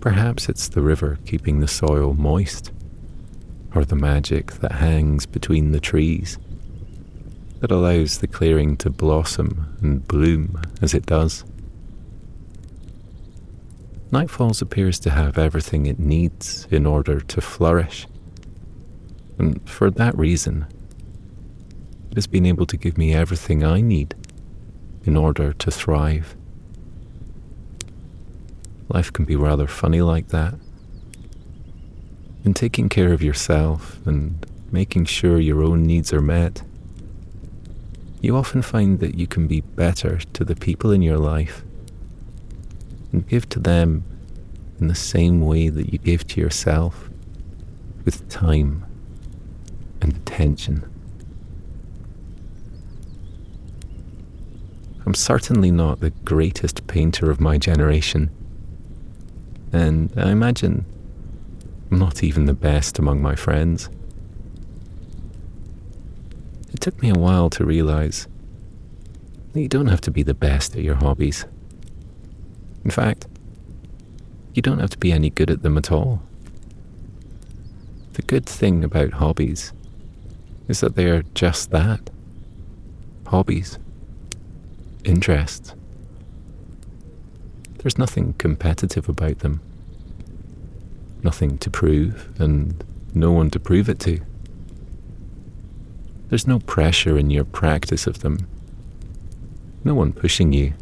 Perhaps 0.00 0.48
it's 0.48 0.66
the 0.66 0.82
river 0.82 1.20
keeping 1.24 1.60
the 1.60 1.68
soil 1.68 2.14
moist, 2.14 2.72
or 3.74 3.84
the 3.84 3.96
magic 3.96 4.52
that 4.54 4.72
hangs 4.72 5.26
between 5.26 5.72
the 5.72 5.80
trees 5.80 6.38
that 7.60 7.70
allows 7.70 8.18
the 8.18 8.26
clearing 8.26 8.76
to 8.76 8.90
blossom 8.90 9.76
and 9.80 10.06
bloom 10.06 10.60
as 10.82 10.94
it 10.94 11.06
does. 11.06 11.44
Nightfalls 14.10 14.62
appears 14.62 15.00
to 15.00 15.10
have 15.10 15.38
everything 15.38 15.86
it 15.86 15.98
needs 15.98 16.68
in 16.70 16.86
order 16.86 17.20
to 17.20 17.40
flourish, 17.40 18.06
and 19.38 19.66
for 19.68 19.90
that 19.90 20.16
reason, 20.16 20.66
it 22.10 22.16
has 22.16 22.26
been 22.26 22.46
able 22.46 22.66
to 22.66 22.76
give 22.76 22.96
me 22.96 23.12
everything 23.12 23.64
I 23.64 23.80
need 23.80 24.14
in 25.04 25.16
order 25.16 25.52
to 25.52 25.70
thrive. 25.70 26.36
Life 28.88 29.12
can 29.12 29.24
be 29.24 29.36
rather 29.36 29.66
funny 29.66 30.02
like 30.02 30.28
that. 30.28 30.54
In 32.44 32.52
taking 32.52 32.90
care 32.90 33.12
of 33.12 33.22
yourself 33.22 33.98
and 34.06 34.44
making 34.70 35.06
sure 35.06 35.40
your 35.40 35.62
own 35.62 35.84
needs 35.84 36.12
are 36.12 36.20
met, 36.20 36.62
you 38.20 38.36
often 38.36 38.60
find 38.60 39.00
that 39.00 39.14
you 39.14 39.26
can 39.26 39.46
be 39.46 39.62
better 39.62 40.18
to 40.34 40.44
the 40.44 40.54
people 40.54 40.90
in 40.90 41.00
your 41.00 41.16
life 41.18 41.62
and 43.12 43.26
give 43.26 43.48
to 43.50 43.60
them 43.60 44.04
in 44.78 44.88
the 44.88 44.94
same 44.94 45.40
way 45.40 45.70
that 45.70 45.92
you 45.92 45.98
give 45.98 46.26
to 46.26 46.40
yourself 46.40 47.08
with 48.04 48.28
time 48.28 48.84
and 50.02 50.14
attention. 50.14 50.84
I'm 55.06 55.14
certainly 55.14 55.70
not 55.70 56.00
the 56.00 56.10
greatest 56.10 56.86
painter 56.86 57.30
of 57.30 57.40
my 57.40 57.56
generation, 57.56 58.30
and 59.72 60.12
I 60.16 60.30
imagine 60.30 60.84
I'm 60.86 61.03
not 61.90 62.22
even 62.22 62.46
the 62.46 62.54
best 62.54 62.98
among 62.98 63.20
my 63.22 63.34
friends. 63.34 63.88
It 66.72 66.80
took 66.80 67.00
me 67.02 67.10
a 67.10 67.18
while 67.18 67.50
to 67.50 67.64
realize 67.64 68.26
that 69.52 69.60
you 69.60 69.68
don't 69.68 69.86
have 69.86 70.00
to 70.02 70.10
be 70.10 70.22
the 70.22 70.34
best 70.34 70.74
at 70.76 70.82
your 70.82 70.96
hobbies. 70.96 71.46
In 72.84 72.90
fact, 72.90 73.26
you 74.54 74.62
don't 74.62 74.80
have 74.80 74.90
to 74.90 74.98
be 74.98 75.12
any 75.12 75.30
good 75.30 75.50
at 75.50 75.62
them 75.62 75.78
at 75.78 75.90
all. 75.92 76.22
The 78.14 78.22
good 78.22 78.46
thing 78.46 78.84
about 78.84 79.14
hobbies 79.14 79.72
is 80.68 80.80
that 80.80 80.94
they 80.94 81.06
are 81.06 81.22
just 81.34 81.70
that 81.70 82.10
hobbies, 83.26 83.78
interests. 85.04 85.74
There's 87.78 87.98
nothing 87.98 88.34
competitive 88.34 89.08
about 89.08 89.40
them, 89.40 89.60
nothing 91.24 91.58
to 91.58 91.70
prove, 91.70 92.28
and 92.38 92.84
no 93.14 93.32
one 93.32 93.50
to 93.50 93.58
prove 93.58 93.88
it 93.88 93.98
to. 94.00 94.20
There's 96.28 96.46
no 96.46 96.58
pressure 96.60 97.18
in 97.18 97.30
your 97.30 97.44
practice 97.44 98.06
of 98.06 98.20
them, 98.20 98.46
no 99.82 99.94
one 99.94 100.12
pushing 100.12 100.52
you, 100.52 100.74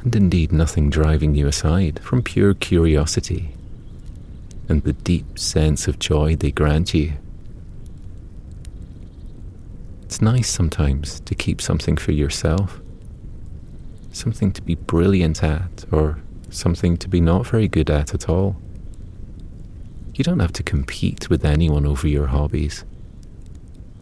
and 0.00 0.14
indeed 0.14 0.52
nothing 0.52 0.90
driving 0.90 1.34
you 1.34 1.46
aside 1.46 1.98
from 2.00 2.22
pure 2.22 2.54
curiosity 2.54 3.52
and 4.68 4.82
the 4.82 4.92
deep 4.92 5.38
sense 5.38 5.86
of 5.86 5.98
joy 5.98 6.36
they 6.36 6.50
grant 6.50 6.94
you. 6.94 7.12
It's 10.02 10.20
nice 10.20 10.48
sometimes 10.48 11.20
to 11.20 11.34
keep 11.34 11.60
something 11.60 11.96
for 11.96 12.12
yourself, 12.12 12.80
something 14.12 14.52
to 14.52 14.62
be 14.62 14.74
brilliant 14.74 15.42
at, 15.42 15.84
or 15.92 16.18
something 16.50 16.96
to 16.98 17.08
be 17.08 17.20
not 17.20 17.46
very 17.46 17.68
good 17.68 17.90
at 17.90 18.14
at 18.14 18.28
all. 18.28 18.56
You 20.16 20.24
don't 20.24 20.40
have 20.40 20.54
to 20.54 20.62
compete 20.62 21.28
with 21.28 21.44
anyone 21.44 21.84
over 21.84 22.08
your 22.08 22.28
hobbies. 22.28 22.86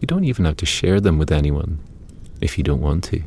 You 0.01 0.07
don't 0.07 0.23
even 0.23 0.45
have 0.45 0.57
to 0.59 0.67
share 0.67 1.01
them 1.01 1.19
with 1.19 1.33
anyone 1.33 1.81
if 2.41 2.57
you 2.57 2.63
don't 2.63 2.81
want 2.81 3.03
to. 3.05 3.25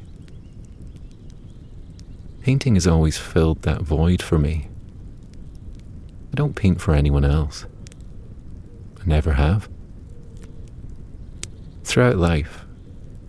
Painting 2.43 2.76
has 2.76 2.88
always 2.88 3.17
filled 3.17 3.63
that 3.63 3.82
void 3.82 4.21
for 4.21 4.39
me. 4.39 4.69
I 6.32 6.36
don't 6.36 6.56
paint 6.56 6.80
for 6.80 6.93
anyone 6.93 7.26
else. 7.26 7.65
I 9.02 9.06
never 9.06 9.34
have. 9.34 9.67
Throughout 11.84 12.15
life, 12.15 12.63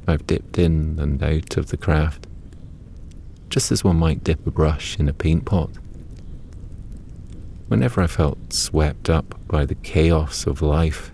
I've 0.07 0.25
dipped 0.29 0.57
in 0.57 1.01
and 1.01 1.21
out 1.21 1.57
of 1.57 1.71
the 1.71 1.77
craft, 1.77 2.29
just 3.51 3.73
as 3.73 3.83
one 3.83 3.97
might 3.97 4.23
dip 4.23 4.47
a 4.47 4.53
brush 4.53 5.01
in 5.01 5.09
a 5.09 5.13
paint 5.13 5.47
pot. 5.47 5.71
Whenever 7.69 8.01
I 8.01 8.07
felt 8.07 8.53
swept 8.53 9.11
up 9.11 9.39
by 9.47 9.67
the 9.67 9.75
chaos 9.75 10.47
of 10.47 10.63
life, 10.63 11.13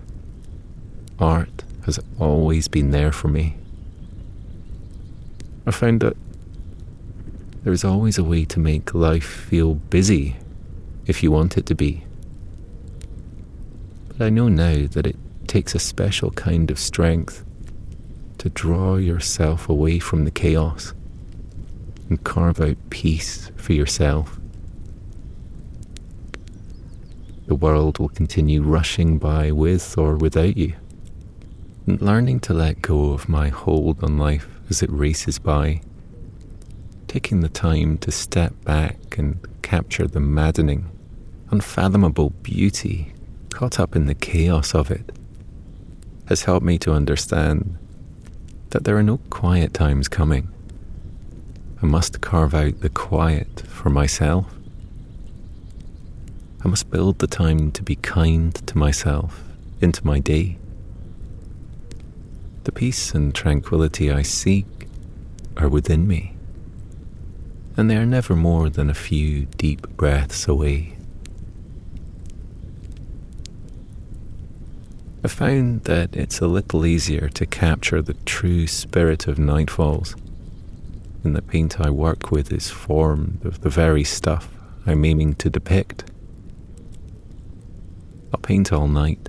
art 1.19 1.65
has 1.85 1.99
always 2.19 2.69
been 2.69 2.91
there 2.91 3.13
for 3.13 3.29
me. 3.29 3.57
I 5.67 5.73
found 5.73 6.01
that 6.01 6.17
there 7.65 7.73
is 7.73 7.85
always 7.85 8.19
a 8.19 8.25
way 8.25 8.45
to 8.45 8.61
make 8.61 8.95
life 8.95 9.25
feel 9.25 9.75
busy 9.75 10.37
if 11.07 11.23
you 11.23 11.31
want 11.33 11.59
it 11.59 11.67
to 11.67 11.75
be. 11.75 12.05
But 14.09 14.27
I 14.27 14.31
know 14.31 14.49
now 14.49 14.87
that 14.87 15.07
it 15.07 15.17
takes 15.49 15.75
a 15.75 15.81
special 15.81 16.31
kind 16.31 16.71
of 16.71 16.79
strength 16.79 17.45
to 18.39 18.49
draw 18.49 18.97
yourself 18.97 19.69
away 19.69 19.99
from 19.99 20.25
the 20.25 20.31
chaos 20.31 20.95
and 22.09 22.23
carve 22.23 22.61
out 22.61 22.77
peace 22.91 23.51
for 23.57 23.73
yourself. 23.73 24.39
The 27.47 27.55
world 27.55 27.99
will 27.99 28.09
continue 28.09 28.63
rushing 28.63 29.19
by 29.19 29.53
with 29.53 29.99
or 29.99 30.17
without 30.17 30.57
you 30.57 30.75
learning 31.87 32.41
to 32.41 32.55
let 32.55 32.81
go 32.81 33.11
of 33.13 33.29
my 33.29 33.49
hold 33.49 34.03
on 34.03 34.17
life 34.17 34.49
as 34.71 34.83
it 34.83 34.91
races 34.91 35.39
by, 35.39 35.81
taking 37.07 37.41
the 37.41 37.49
time 37.49 37.99
to 37.99 38.11
step 38.11 38.53
back 38.65 39.19
and 39.19 39.39
capture 39.63 40.07
the 40.07 40.21
maddening, 40.21 40.91
unfathomable 41.51 42.31
beauty 42.43 43.13
caught 43.51 43.79
up 43.79 43.95
in 43.95 44.07
the 44.07 44.15
chaos 44.15 44.75
of 44.75 44.91
it, 44.91 45.13
has 46.27 46.45
helped 46.45 46.65
me 46.65 46.79
to 46.79 46.93
understand 46.93 47.77
that 48.71 48.85
there 48.85 48.97
are 48.97 49.03
no 49.03 49.19
quiet 49.31 49.75
times 49.75 50.09
coming. 50.09 50.49
I 51.83 51.87
must 51.87 52.23
carve 52.23 52.55
out 52.55 52.81
the 52.81 52.89
quiet 52.89 53.63
for 53.67 53.91
myself. 53.91 54.47
I 56.65 56.69
must 56.69 56.91
build 56.91 57.19
the 57.19 57.27
time 57.27 57.73
to 57.73 57.83
be 57.83 57.97
kind 57.97 58.55
to 58.55 58.79
myself 58.79 59.43
into 59.83 60.07
my 60.07 60.19
day. 60.19 60.57
The 62.65 62.73
peace 62.73 63.13
and 63.13 63.35
tranquility 63.35 64.11
I 64.11 64.23
seek 64.23 64.67
are 65.59 65.69
within 65.69 66.09
me, 66.09 66.35
and 67.77 67.91
they 67.91 67.99
are 67.99 68.07
never 68.07 68.35
more 68.35 68.71
than 68.71 68.89
a 68.89 68.95
few 68.95 69.45
deep 69.59 69.87
breaths 69.99 70.49
away. 70.49 70.97
I 75.23 75.29
found 75.29 75.85
that 75.85 76.17
it's 76.17 76.41
a 76.41 76.47
little 76.47 76.87
easier 76.87 77.29
to 77.29 77.45
capture 77.45 78.01
the 78.01 78.15
true 78.25 78.67
spirit 78.67 79.27
of 79.27 79.37
nightfalls 79.37 80.15
when 81.21 81.35
the 81.35 81.43
paint 81.43 81.79
I 81.79 81.91
work 81.91 82.31
with 82.31 82.51
is 82.51 82.71
formed 82.71 83.45
of 83.45 83.61
the 83.61 83.71
very 83.71 84.05
stuff 84.05 84.49
I'm 84.87 85.05
aiming 85.05 85.35
to 85.35 85.51
depict. 85.51 86.05
I'll 88.35 88.39
paint 88.39 88.73
all 88.73 88.89
night, 88.89 89.29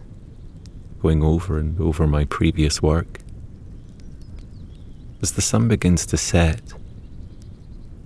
going 1.00 1.22
over 1.22 1.60
and 1.60 1.80
over 1.80 2.08
my 2.08 2.26
previous 2.26 2.82
work, 2.82 3.20
as 5.22 5.34
the 5.34 5.44
sun 5.44 5.68
begins 5.68 6.08
to 6.08 6.18
set, 6.18 6.74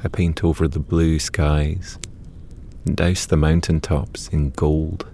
I 0.03 0.09
paint 0.09 0.43
over 0.43 0.67
the 0.67 0.81
blue 0.81 1.17
skies 1.17 1.97
and 2.85 2.97
douse 2.97 3.25
the 3.25 3.38
mountain 3.38 3.79
tops 3.79 4.27
in 4.27 4.49
gold. 4.49 5.07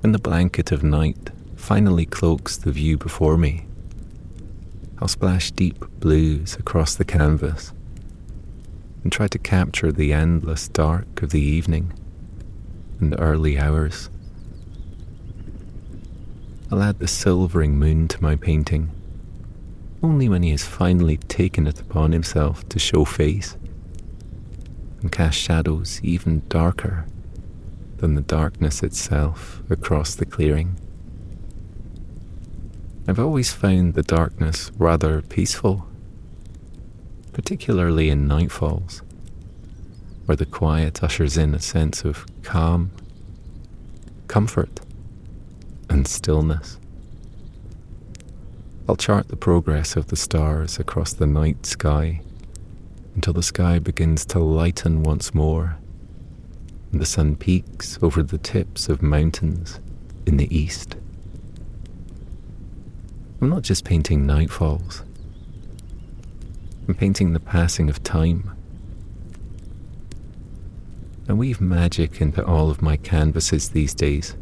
When 0.00 0.12
the 0.12 0.18
blanket 0.18 0.72
of 0.72 0.82
night 0.82 1.28
finally 1.54 2.06
cloaks 2.06 2.56
the 2.56 2.72
view 2.72 2.96
before 2.96 3.36
me, 3.36 3.66
I'll 4.98 5.08
splash 5.08 5.50
deep 5.50 5.78
blues 6.00 6.56
across 6.56 6.94
the 6.94 7.04
canvas 7.04 7.74
and 9.02 9.12
try 9.12 9.28
to 9.28 9.38
capture 9.38 9.92
the 9.92 10.14
endless 10.14 10.68
dark 10.68 11.20
of 11.20 11.32
the 11.32 11.42
evening 11.42 11.92
and 13.00 13.14
early 13.18 13.58
hours. 13.58 14.10
I'll 16.70 16.82
add 16.82 16.98
the 16.98 17.08
silvering 17.08 17.78
moon 17.78 18.08
to 18.08 18.22
my 18.22 18.36
painting 18.36 18.90
only 20.02 20.28
when 20.28 20.42
he 20.42 20.50
has 20.50 20.64
finally 20.64 21.16
taken 21.16 21.66
it 21.66 21.80
upon 21.80 22.12
himself 22.12 22.68
to 22.68 22.78
show 22.78 23.04
face. 23.04 23.56
and 25.02 25.12
cast 25.12 25.36
shadows 25.38 26.00
even 26.02 26.42
darker 26.48 27.06
than 27.98 28.14
the 28.14 28.22
darkness 28.22 28.82
itself 28.82 29.62
across 29.68 30.14
the 30.14 30.24
clearing. 30.24 30.78
I've 33.06 33.18
always 33.18 33.52
found 33.52 33.94
the 33.94 34.02
darkness 34.02 34.72
rather 34.78 35.22
peaceful, 35.22 35.86
particularly 37.32 38.08
in 38.08 38.26
nightfalls, 38.26 39.02
where 40.26 40.36
the 40.36 40.46
quiet 40.46 41.02
ushers 41.02 41.36
in 41.36 41.54
a 41.54 41.60
sense 41.60 42.04
of 42.04 42.26
calm, 42.42 42.90
comfort, 44.28 44.80
and 45.88 46.06
stillness. 46.06 46.78
I'll 48.88 48.96
chart 48.96 49.28
the 49.28 49.36
progress 49.36 49.96
of 49.96 50.08
the 50.08 50.16
stars 50.16 50.78
across 50.78 51.12
the 51.12 51.26
night 51.26 51.64
sky 51.64 52.20
until 53.14 53.32
the 53.32 53.42
sky 53.42 53.78
begins 53.78 54.24
to 54.26 54.38
lighten 54.38 55.02
once 55.02 55.34
more 55.34 55.78
and 56.92 57.00
the 57.00 57.06
sun 57.06 57.36
peaks 57.36 57.98
over 58.02 58.22
the 58.22 58.38
tips 58.38 58.88
of 58.88 59.02
mountains 59.02 59.80
in 60.24 60.36
the 60.36 60.56
east. 60.56 60.96
I'm 63.40 63.50
not 63.50 63.62
just 63.62 63.84
painting 63.84 64.24
nightfalls, 64.24 65.02
I'm 66.88 66.94
painting 66.94 67.32
the 67.32 67.40
passing 67.40 67.90
of 67.90 68.02
time. 68.02 68.55
I 71.28 71.32
weave 71.32 71.60
magic 71.60 72.20
into 72.20 72.44
all 72.44 72.70
of 72.70 72.82
my 72.82 72.96
canvases 72.96 73.70
these 73.70 73.94
days, 73.94 74.36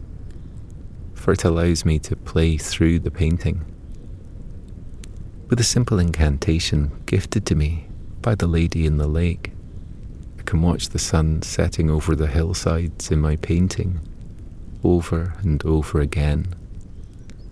for 1.14 1.32
it 1.32 1.44
allows 1.44 1.84
me 1.84 1.98
to 2.00 2.14
play 2.14 2.58
through 2.58 2.98
the 2.98 3.10
painting 3.10 3.64
with 5.48 5.60
a 5.60 5.64
simple 5.64 5.98
incantation 5.98 6.90
gifted 7.06 7.46
to 7.46 7.54
me 7.54 7.86
by 8.20 8.34
the 8.34 8.46
lady 8.46 8.86
in 8.86 8.98
the 8.98 9.06
lake. 9.06 9.52
I 10.38 10.42
can 10.42 10.60
watch 10.60 10.88
the 10.88 10.98
sun 10.98 11.42
setting 11.42 11.90
over 11.90 12.14
the 12.16 12.26
hillsides 12.26 13.10
in 13.10 13.20
my 13.20 13.36
painting 13.36 14.00
over 14.82 15.34
and 15.42 15.64
over 15.64 16.00
again 16.00 16.54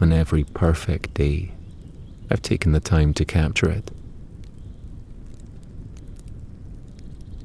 on 0.01 0.13
every 0.13 0.45
perfect 0.45 1.15
day. 1.15 1.53
I've 2.31 2.43
taken 2.43 2.73
the 2.73 2.81
time 2.81 3.15
to 3.15 3.25
capture 3.25 3.71
it. 3.71 3.91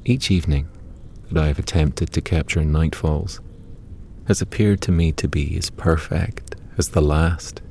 Each 0.04 0.32
evening 0.32 0.68
that 1.32 1.44
I 1.44 1.48
have 1.48 1.60
attempted 1.60 2.12
to 2.14 2.22
capture 2.22 2.62
in 2.62 2.72
nightfalls 2.72 3.40
has 4.28 4.42
appeared 4.42 4.82
to 4.82 4.92
me 4.92 5.12
to 5.14 5.28
be 5.28 5.58
as 5.58 5.70
perfect 5.70 6.56
as 6.78 6.90
the 6.90 7.02
last. 7.02 7.62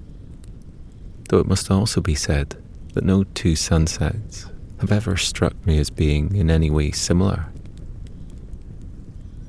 Though 1.29 1.39
it 1.39 1.47
must 1.47 1.71
also 1.71 2.01
be 2.01 2.15
said 2.15 2.57
that 2.95 3.05
no 3.05 3.25
two 3.25 3.57
sunsets 3.57 4.47
have 4.81 4.93
ever 4.93 5.17
struck 5.17 5.55
me 5.67 5.79
as 5.79 5.91
being 5.91 6.35
in 6.35 6.51
any 6.51 6.71
way 6.71 6.91
similar. 6.91 7.47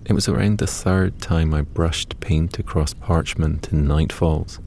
It 0.05 0.13
was 0.13 0.27
around 0.27 0.57
the 0.57 0.67
third 0.67 1.19
time 1.21 1.53
I 1.53 1.61
brushed 1.61 2.19
paint 2.19 2.59
across 2.59 2.93
parchment 2.93 3.71
in 3.71 3.85
nightfalls 3.85 4.59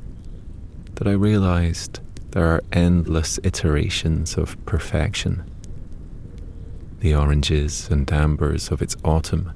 that 0.96 1.09
I 1.09 1.12
realized 1.12 2.00
there 2.33 2.46
are 2.46 2.62
endless 2.72 3.38
iterations 3.42 4.37
of 4.37 4.62
perfection. 4.66 5.49
The 7.00 7.14
oranges 7.14 7.88
and 7.90 8.10
ambers 8.12 8.70
of 8.70 8.82
its 8.82 8.94
autumn 9.04 9.52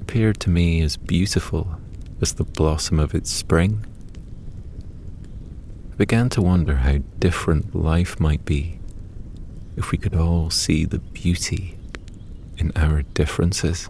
appeared 0.00 0.40
to 0.40 0.50
me 0.50 0.80
as 0.80 0.96
beautiful 0.96 1.78
as 2.22 2.32
the 2.32 2.44
blossom 2.44 2.98
of 2.98 3.14
its 3.14 3.30
spring 3.30 3.84
I 5.92 5.96
began 5.96 6.28
to 6.30 6.42
wonder 6.42 6.76
how 6.76 6.98
different 7.18 7.74
life 7.74 8.18
might 8.18 8.44
be 8.44 8.80
if 9.76 9.92
we 9.92 9.98
could 9.98 10.14
all 10.16 10.50
see 10.50 10.84
the 10.84 10.98
beauty 10.98 11.78
in 12.56 12.72
our 12.74 13.02
differences. 13.02 13.88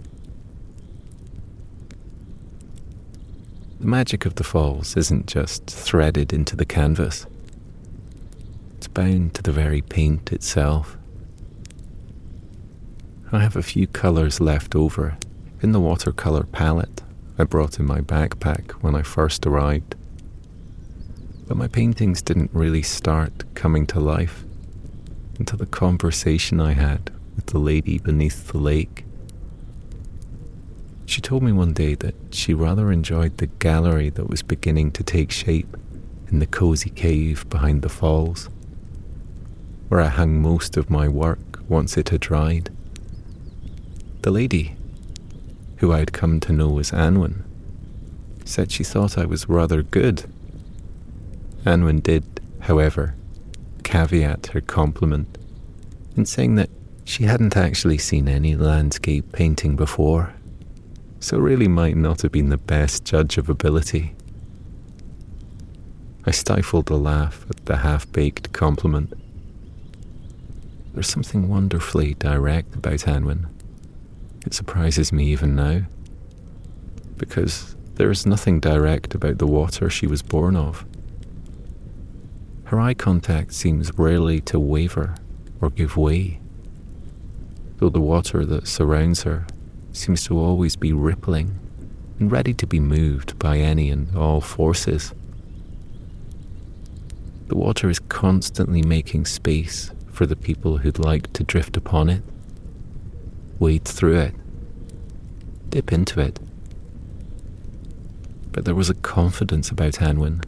The 3.81 3.87
magic 3.87 4.27
of 4.27 4.35
the 4.35 4.45
falls 4.45 4.97
isn't 4.97 5.27
just 5.27 5.65
threaded 5.67 6.33
into 6.33 6.57
the 6.57 6.67
canvas, 6.67 7.27
it's 8.77 8.89
bound 8.89 9.35
to 9.35 9.43
the 9.43 9.53
very 9.53 9.81
paint 9.81 10.33
itself. 10.33 10.99
I 13.33 13.41
have 13.41 13.57
a 13.57 13.63
few 13.63 13.87
colours 13.87 14.41
left 14.41 14.75
over 14.75 15.17
in 15.61 15.73
the 15.73 15.81
watercolour 15.81 16.45
palette 16.45 17.03
I 17.37 17.45
brought 17.45 17.81
in 17.81 17.87
my 17.87 18.01
backpack 18.01 18.73
when 18.83 18.95
I 18.95 19.03
first 19.03 19.45
arrived. 19.47 19.97
But 21.49 21.57
my 21.57 21.67
paintings 21.67 22.23
didn't 22.23 22.51
really 22.53 22.83
start 22.83 23.45
coming 23.55 23.87
to 23.89 23.99
life 23.99 24.45
until 25.39 25.59
the 25.59 25.67
conversation 25.67 26.61
I 26.61 26.75
had 26.75 27.11
with 27.35 27.47
the 27.47 27.59
lady 27.59 27.99
beneath 27.99 28.49
the 28.49 28.59
lake. 28.59 29.05
She 31.07 31.21
told 31.21 31.43
me 31.43 31.51
one 31.51 31.73
day 31.73 31.95
that 31.97 32.15
she 32.31 32.55
rather 32.55 32.93
enjoyed 32.93 33.39
the 33.39 33.47
gallery 33.47 34.11
that 34.11 34.31
was 34.31 34.43
beginning 34.43 34.93
to 34.93 35.03
take 35.03 35.31
shape 35.31 35.77
in 36.29 36.39
the 36.39 36.47
cozy 36.47 36.91
cave 36.91 37.49
behind 37.51 37.83
the 37.83 37.89
falls, 37.89 38.49
where 39.89 40.01
I 40.01 40.09
hung 40.09 40.41
most 40.41 40.77
of 40.77 40.89
my 40.89 41.09
work 41.09 41.61
once 41.69 41.97
it 41.97 42.11
had 42.11 42.21
dried. 42.21 42.71
The 44.25 44.31
lady, 44.31 44.75
who 45.77 45.93
I 45.93 45.99
had 45.99 46.15
come 46.15 46.41
to 46.41 46.53
know 46.55 46.79
as 46.79 46.93
Anwen, 46.93 47.43
said 48.47 48.73
she 48.73 48.83
thought 48.83 49.19
I 49.19 49.27
was 49.27 49.51
rather 49.51 49.83
good 49.83 50.25
Anwen 51.67 52.03
did, 52.03 52.25
however, 52.61 53.17
caveat 53.83 54.47
her 54.55 54.63
compliment 54.63 55.37
in 56.17 56.25
saying 56.25 56.55
that 56.55 56.71
she 57.05 57.25
hadn't 57.25 57.55
actually 57.55 57.99
seen 57.99 58.27
any 58.27 58.57
landscape 58.57 59.31
painting 59.31 59.77
before, 59.77 60.33
so 61.21 61.37
really 61.37 61.69
might 61.69 61.99
not 61.99 62.23
have 62.23 62.33
been 62.33 62.49
the 62.49 62.57
best 62.57 63.05
judge 63.05 63.37
of 63.37 63.51
ability. 63.51 64.15
I 66.25 66.31
stifled 66.31 66.89
a 66.89 66.97
laugh 66.97 67.45
at 67.51 67.67
the 67.67 67.77
half 67.77 68.11
baked 68.11 68.55
compliment. 68.55 69.13
There's 70.95 71.09
something 71.09 71.47
wonderfully 71.47 72.15
direct 72.15 72.75
about 72.75 73.01
Anwen. 73.01 73.49
It 74.45 74.55
surprises 74.55 75.13
me 75.13 75.27
even 75.27 75.57
now, 75.57 75.83
because 77.17 77.77
there 77.95 78.11
is 78.11 78.27
nothing 78.27 78.61
direct 78.61 79.15
about 79.15 79.39
the 79.39 79.47
water 79.47 79.89
she 79.89 80.07
was 80.07 80.23
born 80.23 80.57
of. 80.57 80.85
Her 82.65 82.81
eye 82.81 82.95
contact 82.95 83.53
seems 83.53 83.97
rarely 83.97 84.41
to 84.43 84.59
waver 84.59 85.15
or 85.61 85.71
give 85.71 85.97
way, 85.97 86.41
though 87.79 87.89
the 87.89 88.01
water 88.01 88.45
that 88.45 88.69
surrounds 88.69 89.23
her 89.23 89.47
seems 89.93 90.25
to 90.25 90.39
always 90.39 90.77
be 90.77 90.93
rippling 90.93 91.59
and 92.19 92.31
ready 92.31 92.53
to 92.55 92.67
be 92.67 92.81
moved 92.81 93.39
by 93.39 93.59
any 93.59 93.91
and 93.91 94.17
all 94.17 94.41
forces. 94.41 95.15
The 97.49 97.57
water 97.57 97.89
is 97.91 97.99
constantly 97.99 98.83
making 98.83 99.27
space 99.27 99.91
for 100.11 100.27
the 100.27 100.37
people 100.37 100.79
who'd 100.79 100.99
like 100.99 101.33
to 101.35 101.45
drift 101.45 101.77
upon 101.77 102.09
it, 102.09 102.23
wade 103.59 103.85
through 103.85 104.19
it, 104.19 104.35
dip 105.69 105.93
into 105.93 106.21
it. 106.21 106.39
But 108.53 108.65
there 108.65 108.75
was 108.75 108.91
a 108.91 108.95
confidence 108.95 109.71
about 109.71 109.95
Anwen 109.95 110.45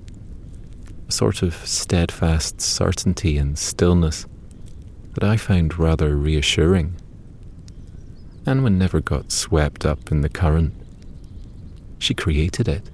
a 1.08 1.12
sort 1.12 1.42
of 1.42 1.54
steadfast 1.66 2.60
certainty 2.60 3.38
and 3.38 3.58
stillness 3.58 4.26
that 5.14 5.24
I 5.24 5.36
found 5.36 5.78
rather 5.78 6.16
reassuring. 6.16 6.96
Anwen 8.44 8.76
never 8.76 9.00
got 9.00 9.32
swept 9.32 9.86
up 9.86 10.10
in 10.10 10.20
the 10.20 10.28
current. 10.28 10.74
She 11.98 12.14
created 12.14 12.68
it. 12.68 12.90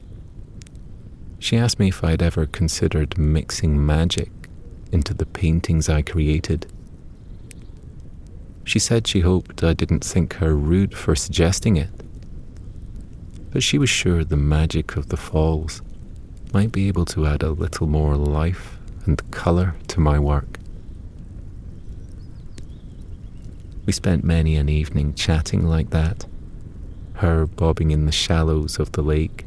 She 1.39 1.57
asked 1.57 1.79
me 1.79 1.89
if 1.89 2.05
I'd 2.05 2.23
ever 2.23 2.47
considered 2.47 3.19
mixing 3.19 3.85
magic 3.85 4.31
into 4.93 5.15
the 5.15 5.27
paintings 5.27 5.89
I 5.89 6.03
created. 6.03 6.67
She 8.65 8.79
said 8.79 9.07
she 9.07 9.21
hoped 9.21 9.65
I 9.65 9.75
didn't 9.75 10.05
think 10.05 10.35
her 10.35 10.55
rude 10.55 10.95
for 10.95 11.17
suggesting 11.17 11.77
it, 11.77 11.91
but 13.51 13.63
she 13.63 13.79
was 13.79 13.91
sure 13.91 14.25
the 14.25 14.37
magic 14.37 14.97
of 14.97 15.09
the 15.09 15.17
falls 15.17 15.83
might 16.53 16.73
be 16.73 16.89
able 16.89 17.05
to 17.07 17.27
add 17.27 17.43
a 17.43 17.51
little 17.51 17.87
more 17.87 18.17
life 18.17 18.79
and 19.05 19.31
colour 19.31 19.75
to 19.89 20.01
my 20.01 20.19
work. 20.19 20.59
We 23.85 23.93
spent 23.93 24.23
many 24.23 24.57
an 24.57 24.69
evening 24.69 25.15
chatting 25.15 25.67
like 25.67 25.91
that, 25.91 26.27
her 27.15 27.47
bobbing 27.47 27.91
in 27.91 28.07
the 28.07 28.13
shallows 28.13 28.79
of 28.79 28.93
the 28.93 29.03
lake, 29.03 29.45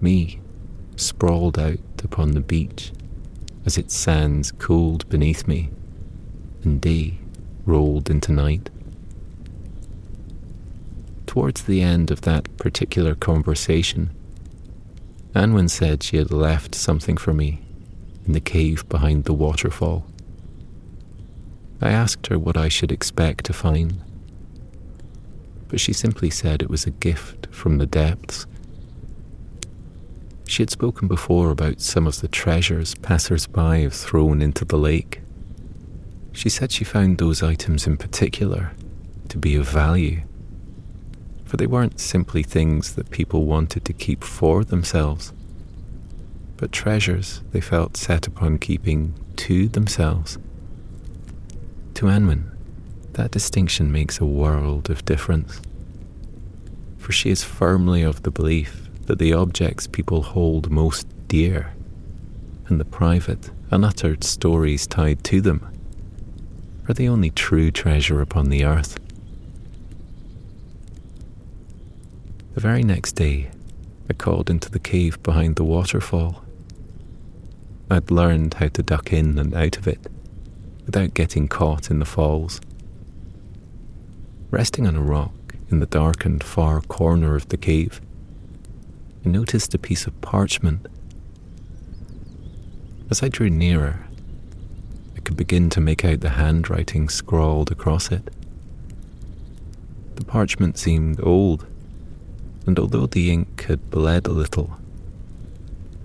me 0.00 0.40
sprawled 0.96 1.58
out 1.58 1.78
upon 2.04 2.32
the 2.32 2.40
beach 2.40 2.92
as 3.66 3.76
its 3.76 3.94
sands 3.94 4.52
cooled 4.52 5.08
beneath 5.08 5.48
me 5.48 5.70
and 6.62 6.80
day 6.80 7.18
rolled 7.68 8.08
into 8.08 8.32
night. 8.32 8.70
Towards 11.26 11.62
the 11.64 11.82
end 11.82 12.10
of 12.10 12.22
that 12.22 12.56
particular 12.56 13.14
conversation, 13.14 14.10
Anwen 15.34 15.68
said 15.68 16.02
she 16.02 16.16
had 16.16 16.32
left 16.32 16.74
something 16.74 17.18
for 17.18 17.34
me 17.34 17.60
in 18.26 18.32
the 18.32 18.40
cave 18.40 18.88
behind 18.88 19.24
the 19.24 19.34
waterfall. 19.34 20.06
I 21.80 21.90
asked 21.90 22.26
her 22.28 22.38
what 22.38 22.56
I 22.56 22.68
should 22.68 22.90
expect 22.90 23.44
to 23.44 23.52
find, 23.52 24.00
but 25.68 25.78
she 25.78 25.92
simply 25.92 26.30
said 26.30 26.62
it 26.62 26.70
was 26.70 26.86
a 26.86 26.90
gift 26.90 27.46
from 27.50 27.76
the 27.76 27.86
depths. 27.86 28.46
She 30.46 30.62
had 30.62 30.70
spoken 30.70 31.06
before 31.06 31.50
about 31.50 31.82
some 31.82 32.06
of 32.06 32.22
the 32.22 32.28
treasures 32.28 32.94
passers 32.94 33.46
by 33.46 33.80
have 33.80 33.92
thrown 33.92 34.40
into 34.40 34.64
the 34.64 34.78
lake. 34.78 35.20
She 36.38 36.50
said 36.50 36.70
she 36.70 36.84
found 36.84 37.18
those 37.18 37.42
items 37.42 37.88
in 37.88 37.96
particular 37.96 38.70
to 39.28 39.36
be 39.36 39.56
of 39.56 39.68
value, 39.68 40.22
for 41.44 41.56
they 41.56 41.66
weren't 41.66 41.98
simply 41.98 42.44
things 42.44 42.94
that 42.94 43.10
people 43.10 43.44
wanted 43.44 43.84
to 43.86 43.92
keep 43.92 44.22
for 44.22 44.62
themselves, 44.62 45.32
but 46.56 46.70
treasures 46.70 47.42
they 47.50 47.60
felt 47.60 47.96
set 47.96 48.28
upon 48.28 48.58
keeping 48.58 49.14
to 49.34 49.66
themselves. 49.66 50.38
To 51.94 52.06
Anwen, 52.06 52.52
that 53.14 53.32
distinction 53.32 53.90
makes 53.90 54.20
a 54.20 54.24
world 54.24 54.90
of 54.90 55.04
difference. 55.04 55.60
For 56.98 57.10
she 57.10 57.30
is 57.30 57.42
firmly 57.42 58.02
of 58.02 58.22
the 58.22 58.30
belief 58.30 58.88
that 59.06 59.18
the 59.18 59.32
objects 59.32 59.88
people 59.88 60.22
hold 60.22 60.70
most 60.70 61.08
dear 61.26 61.74
and 62.68 62.78
the 62.78 62.84
private, 62.84 63.50
unuttered 63.72 64.22
stories 64.22 64.86
tied 64.86 65.24
to 65.24 65.40
them 65.40 65.68
are 66.88 66.94
the 66.94 67.08
only 67.08 67.30
true 67.30 67.70
treasure 67.70 68.22
upon 68.22 68.48
the 68.48 68.64
earth. 68.64 68.98
The 72.54 72.60
very 72.60 72.82
next 72.82 73.12
day, 73.12 73.50
I 74.08 74.14
called 74.14 74.48
into 74.48 74.70
the 74.70 74.78
cave 74.78 75.22
behind 75.22 75.56
the 75.56 75.64
waterfall. 75.64 76.42
I'd 77.90 78.10
learned 78.10 78.54
how 78.54 78.68
to 78.68 78.82
duck 78.82 79.12
in 79.12 79.38
and 79.38 79.54
out 79.54 79.76
of 79.76 79.86
it 79.86 80.00
without 80.86 81.12
getting 81.12 81.46
caught 81.46 81.90
in 81.90 81.98
the 81.98 82.06
falls. 82.06 82.60
Resting 84.50 84.86
on 84.86 84.96
a 84.96 85.02
rock 85.02 85.54
in 85.70 85.80
the 85.80 85.86
darkened 85.86 86.42
far 86.42 86.80
corner 86.80 87.36
of 87.36 87.48
the 87.48 87.58
cave, 87.58 88.00
I 89.24 89.28
noticed 89.28 89.74
a 89.74 89.78
piece 89.78 90.06
of 90.06 90.18
parchment. 90.22 90.86
As 93.10 93.22
I 93.22 93.28
drew 93.28 93.50
nearer, 93.50 94.07
I 95.18 95.20
could 95.20 95.36
begin 95.36 95.68
to 95.70 95.80
make 95.80 96.04
out 96.04 96.20
the 96.20 96.30
handwriting 96.30 97.08
scrawled 97.08 97.72
across 97.72 98.12
it. 98.12 98.30
The 100.14 100.24
parchment 100.24 100.78
seemed 100.78 101.20
old, 101.20 101.66
and 102.66 102.78
although 102.78 103.06
the 103.06 103.32
ink 103.32 103.64
had 103.64 103.90
bled 103.90 104.28
a 104.28 104.30
little, 104.30 104.78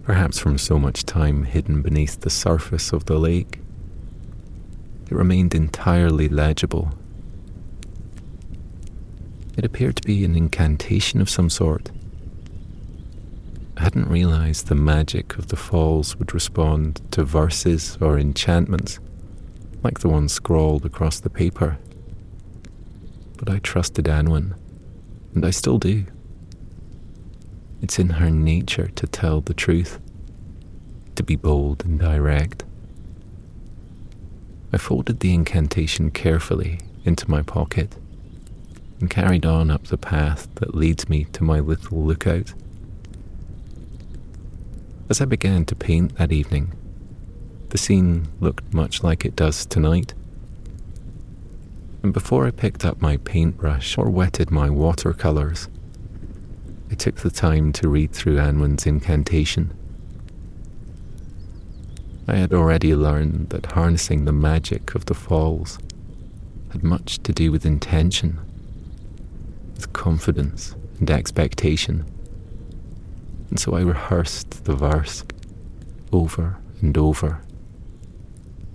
perhaps 0.02 0.40
from 0.40 0.58
so 0.58 0.80
much 0.80 1.06
time 1.06 1.44
hidden 1.44 1.84
beneath 1.84 2.22
the 2.22 2.32
surface 2.32 2.92
of 2.92 3.06
the 3.06 3.20
lake, 3.20 3.60
it 5.06 5.12
remained 5.12 5.54
entirely 5.54 6.28
legible 6.28 6.94
it 9.56 9.64
appeared 9.64 9.96
to 9.98 10.02
be 10.02 10.26
an 10.26 10.36
incantation 10.36 11.22
of 11.22 11.30
some 11.30 11.52
sort. 11.52 11.92
I 13.76 13.84
hadn't 13.84 14.08
realized 14.10 14.68
the 14.68 14.76
magic 14.76 15.38
of 15.38 15.48
the 15.48 15.56
falls 15.56 16.16
would 16.18 16.34
respond 16.34 17.02
to 17.12 17.24
verses 17.24 17.98
or 18.00 18.20
enchantments 18.20 19.00
like 19.84 20.00
the 20.00 20.10
ones 20.10 20.32
scrawled 20.32 20.86
across 20.86 21.20
the 21.20 21.30
paper. 21.30 21.78
But 23.38 23.50
I 23.50 23.60
trusted 23.60 24.06
Anwen, 24.06 24.56
and 25.36 25.46
I 25.46 25.50
still 25.50 25.78
do. 25.78 26.06
It's 27.82 28.00
in 28.00 28.12
her 28.12 28.30
nature 28.30 28.88
to 28.88 29.08
tell 29.08 29.42
the 29.42 29.54
truth, 29.54 30.00
to 31.16 31.24
be 31.24 31.36
bold 31.36 31.84
and 31.84 32.00
direct. 32.00 32.64
I 34.72 34.78
folded 34.78 35.20
the 35.20 35.34
incantation 35.34 36.12
carefully 36.12 36.80
into 37.04 37.30
my 37.30 37.42
pocket 37.42 37.98
and 39.00 39.10
carried 39.10 39.46
on 39.46 39.70
up 39.70 39.88
the 39.88 39.98
path 39.98 40.48
that 40.56 40.74
leads 40.76 41.10
me 41.10 41.26
to 41.34 41.44
my 41.44 41.60
little 41.60 42.04
lookout. 42.04 42.54
As 45.10 45.20
I 45.20 45.26
began 45.26 45.66
to 45.66 45.76
paint 45.76 46.18
that 46.18 46.32
evening, 46.32 46.74
the 47.70 47.78
scene 47.78 48.28
looked 48.40 48.74
much 48.74 49.04
like 49.04 49.26
it 49.26 49.36
does 49.36 49.66
tonight. 49.66 50.14
And 52.02 52.14
before 52.14 52.46
I 52.46 52.52
picked 52.52 52.86
up 52.86 53.02
my 53.02 53.18
paintbrush 53.18 53.98
or 53.98 54.10
wetted 54.10 54.50
my 54.50 54.70
watercolours, 54.70 55.68
I 56.90 56.96
took 56.96 57.18
the 57.18 57.32
time 57.32 57.74
to 57.74 57.90
read 57.90 58.12
through 58.12 58.38
Anwen's 58.38 58.86
incantation. 58.86 59.74
I 62.28 62.36
had 62.36 62.54
already 62.54 62.96
learned 62.96 63.50
that 63.50 63.74
harnessing 63.74 64.26
the 64.26 64.32
magic 64.32 64.96
of 64.96 65.06
the 65.06 65.14
falls 65.14 65.80
had 66.72 66.84
much 66.84 67.22
to 67.24 67.34
do 67.34 67.52
with 67.52 67.66
intention 67.66 68.40
with 69.76 69.92
confidence 69.92 70.76
and 71.00 71.12
expectation. 71.12 72.06
And 73.54 73.60
so 73.60 73.76
I 73.76 73.82
rehearsed 73.82 74.66
the 74.66 74.76
verse 74.76 75.24
over 76.12 76.58
and 76.82 76.98
over, 76.98 77.40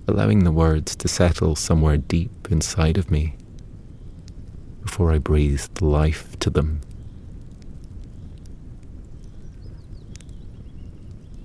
allowing 0.07 0.45
the 0.45 0.53
words 0.53 0.95
to 0.95 1.09
settle 1.09 1.57
somewhere 1.57 1.97
deep 1.97 2.47
inside 2.49 2.97
of 2.97 3.11
me 3.11 3.35
before 4.81 5.11
I 5.11 5.19
breathed 5.19 5.83
life 5.83 6.39
to 6.39 6.49
them. 6.49 6.81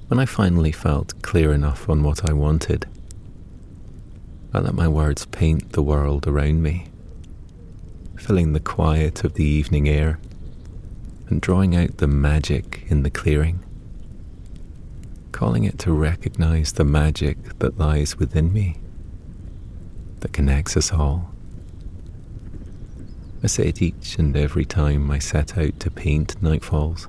When 0.09 0.19
I 0.19 0.27
finally 0.27 0.71
felt 0.71 1.19
clear 1.23 1.53
enough 1.53 1.89
on 1.89 2.03
what 2.03 2.29
I 2.29 2.33
wanted, 2.33 2.85
I 4.53 4.59
let 4.59 4.75
my 4.75 4.87
words 4.87 5.25
paint 5.25 5.71
the 5.71 5.81
world 5.81 6.27
around 6.27 6.61
me 6.61 6.85
filling 8.15 8.53
the 8.53 8.59
quiet 8.59 9.23
of 9.23 9.33
the 9.33 9.43
evening 9.43 9.89
air 9.89 10.19
and 11.29 11.41
drawing 11.41 11.75
out 11.75 11.97
the 11.97 12.07
magic 12.07 12.83
in 12.87 13.03
the 13.03 13.09
clearing, 13.09 13.63
calling 15.31 15.63
it 15.63 15.79
to 15.79 15.93
recognize 15.93 16.73
the 16.73 16.83
magic 16.83 17.59
that 17.59 17.77
lies 17.77 18.17
within 18.17 18.51
me, 18.53 18.77
that 20.19 20.33
connects 20.33 20.77
us 20.77 20.91
all. 20.91 21.33
I 23.43 23.47
say 23.47 23.67
it 23.67 23.81
each 23.81 24.17
and 24.17 24.37
every 24.37 24.63
time 24.65 25.11
I 25.11 25.19
set 25.19 25.57
out 25.57 25.79
to 25.81 25.91
paint 25.91 26.41
nightfalls. 26.41 27.07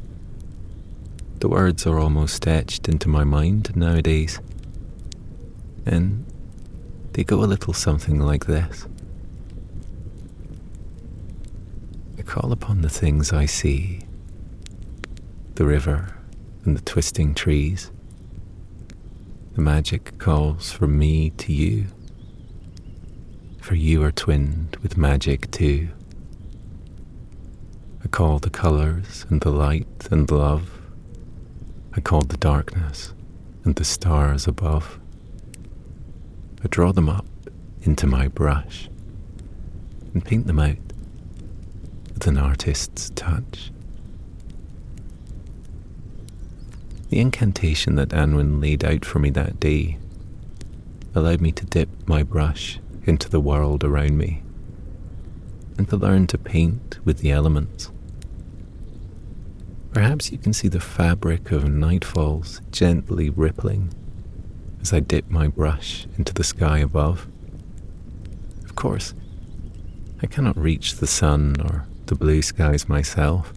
The 1.38 1.48
words 1.48 1.87
are 1.87 1.98
almost 1.98 2.46
etched 2.48 2.88
into 2.88 3.09
my 3.09 3.22
mind 3.22 3.77
nowadays, 3.77 4.40
and 5.87 6.24
they 7.12 7.22
go 7.22 7.44
a 7.44 7.46
little 7.46 7.72
something 7.72 8.18
like 8.18 8.46
this. 8.46 8.87
Call 12.24 12.52
upon 12.52 12.80
the 12.80 12.88
things 12.88 13.32
I 13.32 13.46
see 13.46 14.00
the 15.54 15.64
river 15.64 16.16
and 16.64 16.76
the 16.76 16.82
twisting 16.82 17.34
trees. 17.34 17.92
The 19.52 19.60
magic 19.60 20.18
calls 20.18 20.72
from 20.72 20.98
me 20.98 21.30
to 21.30 21.52
you, 21.52 21.87
for 23.60 23.76
you 23.76 24.02
are 24.02 24.10
twinned 24.10 24.76
with 24.82 24.96
magic 24.96 25.50
too. 25.52 25.90
I 28.02 28.08
call 28.08 28.40
the 28.40 28.50
colours 28.50 29.24
and 29.30 29.40
the 29.40 29.50
light 29.50 30.08
and 30.10 30.28
love. 30.30 30.80
I 31.92 32.00
call 32.00 32.22
the 32.22 32.37
darkness 32.37 33.14
and 33.64 33.76
the 33.76 33.84
stars 33.84 34.48
above. 34.48 34.98
I 36.64 36.68
draw 36.68 36.92
them 36.92 37.08
up 37.08 37.26
into 37.82 38.06
my 38.06 38.26
brush 38.26 38.88
and 40.12 40.24
paint 40.24 40.46
them 40.46 40.58
out 40.58 40.78
with 42.14 42.27
an 42.27 42.38
artist's 42.38 43.11
touch. 43.11 43.70
The 47.11 47.20
incantation 47.20 47.96
that 47.96 48.09
Anwen 48.09 48.61
laid 48.61 48.85
out 48.85 49.05
for 49.05 49.18
me 49.18 49.31
that 49.31 49.61
day 49.61 49.98
allowed 51.14 51.40
me 51.40 51.53
to 51.53 51.66
dip 51.66 51.88
my 52.09 52.22
brush 52.22 52.81
into 53.05 53.29
the 53.29 53.40
world 53.40 53.85
around 53.85 54.16
me 54.16 54.42
and 55.77 55.88
to 55.88 55.96
learn 55.96 56.27
to 56.29 56.38
paint 56.38 56.98
with 57.05 57.18
the 57.18 57.31
elements. 57.31 57.90
Perhaps 59.92 60.33
you 60.33 60.38
can 60.38 60.53
see 60.53 60.68
the 60.68 60.81
fabric 60.81 61.53
of 61.53 61.64
nightfalls 61.64 62.61
gently 62.72 63.31
rippling 63.31 63.94
as 64.81 64.92
I 64.92 65.00
dip 65.00 65.31
my 65.31 65.46
brush 65.46 66.07
into 66.18 66.35
the 66.35 66.44
sky 66.44 66.79
above. 66.79 67.29
Of 68.64 68.74
course, 68.74 69.14
I 70.20 70.27
cannot 70.27 70.57
reach 70.57 70.96
the 70.96 71.07
sun 71.07 71.57
or 71.61 71.87
the 72.06 72.14
blue 72.14 72.42
skies 72.42 72.88
myself, 72.88 73.52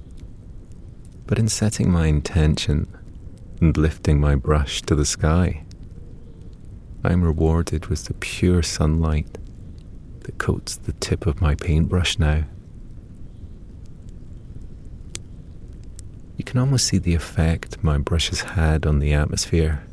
but 1.25 1.37
in 1.37 1.49
setting 1.49 1.91
my 1.91 2.07
intention 2.07 2.87
and 3.59 3.75
lifting 3.75 4.19
my 4.19 4.35
brush 4.35 4.81
to 4.83 4.95
the 4.95 5.05
sky, 5.05 5.63
I 7.03 7.11
am 7.11 7.23
rewarded 7.23 7.87
with 7.87 8.05
the 8.05 8.13
pure 8.13 8.63
sunlight 8.63 9.37
that 10.21 10.37
coats 10.37 10.75
the 10.75 10.93
tip 10.93 11.25
of 11.25 11.41
my 11.41 11.55
paintbrush 11.55 12.19
now. 12.19 12.43
You 16.37 16.43
can 16.43 16.59
almost 16.59 16.87
see 16.87 16.97
the 16.97 17.15
effect 17.15 17.83
my 17.83 17.97
brush 17.97 18.29
has 18.29 18.41
had 18.41 18.85
on 18.85 18.99
the 18.99 19.13
atmosphere. 19.13 19.83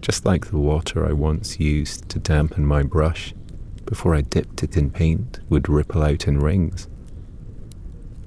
Just 0.00 0.24
like 0.24 0.46
the 0.46 0.58
water 0.58 1.06
I 1.06 1.12
once 1.12 1.58
used 1.58 2.08
to 2.10 2.18
dampen 2.18 2.64
my 2.64 2.82
brush 2.82 3.34
before 3.86 4.14
I 4.14 4.20
dipped 4.20 4.62
it 4.62 4.76
in 4.76 4.90
paint 4.90 5.40
would 5.48 5.68
ripple 5.68 6.02
out 6.02 6.28
in 6.28 6.40
rings. 6.40 6.88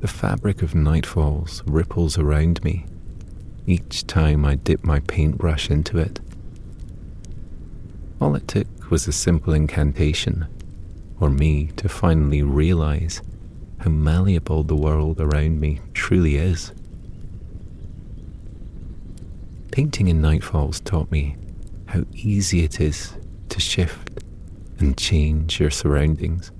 The 0.02 0.08
fabric 0.08 0.62
of 0.62 0.72
nightfalls 0.72 1.62
ripples 1.66 2.18
around 2.18 2.64
me 2.64 2.86
each 3.70 4.08
time 4.08 4.46
I 4.46 4.56
dip 4.56 4.84
my 4.84 5.00
paintbrush 5.02 5.70
into 5.70 6.00
it. 6.00 6.20
All 8.20 8.36
it 8.36 8.48
took 8.48 8.68
was 8.90 9.08
a 9.08 9.12
simple 9.12 9.54
incantation, 9.54 10.48
or 11.20 11.30
me 11.30 11.68
to 11.78 11.88
finally 11.88 12.42
realize 12.42 13.22
how 13.78 13.92
malleable 13.92 14.64
the 14.64 14.76
world 14.76 15.22
around 15.22 15.60
me 15.60 15.82
truly 15.94 16.36
is. 16.36 16.72
Painting 19.72 20.08
in 20.08 20.20
Nightfalls 20.20 20.84
taught 20.84 21.12
me 21.12 21.38
how 21.86 22.04
easy 22.14 22.64
it 22.64 22.82
is 22.82 23.14
to 23.50 23.60
shift 23.60 24.09
and 24.80 24.98
change 24.98 25.60
your 25.60 25.70
surroundings. 25.70 26.52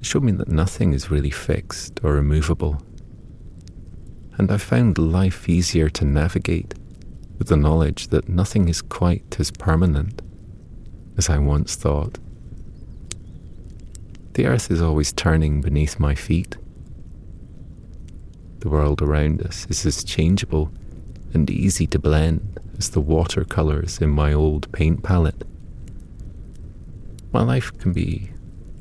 It 0.00 0.04
showed 0.06 0.24
me 0.24 0.32
that 0.32 0.48
nothing 0.48 0.92
is 0.92 1.10
really 1.10 1.30
fixed 1.30 2.00
or 2.02 2.16
immovable. 2.16 2.82
And 4.38 4.50
I 4.50 4.58
found 4.58 4.98
life 4.98 5.48
easier 5.48 5.88
to 5.90 6.04
navigate 6.04 6.74
with 7.38 7.48
the 7.48 7.56
knowledge 7.56 8.08
that 8.08 8.28
nothing 8.28 8.68
is 8.68 8.82
quite 8.82 9.38
as 9.38 9.50
permanent 9.50 10.22
as 11.16 11.30
I 11.30 11.38
once 11.38 11.74
thought. 11.76 12.18
The 14.34 14.46
earth 14.46 14.70
is 14.70 14.82
always 14.82 15.12
turning 15.12 15.62
beneath 15.62 15.98
my 15.98 16.14
feet. 16.14 16.56
The 18.60 18.68
world 18.68 19.00
around 19.00 19.40
us 19.42 19.66
is 19.70 19.86
as 19.86 20.04
changeable 20.04 20.70
and 21.32 21.48
easy 21.50 21.86
to 21.86 21.98
blend 21.98 22.58
as 22.76 22.90
the 22.90 23.00
watercolours 23.00 24.00
in 24.00 24.10
my 24.10 24.32
old 24.32 24.70
paint 24.72 25.02
palette. 25.02 25.44
My 27.36 27.42
life 27.42 27.70
can 27.76 27.92
be 27.92 28.30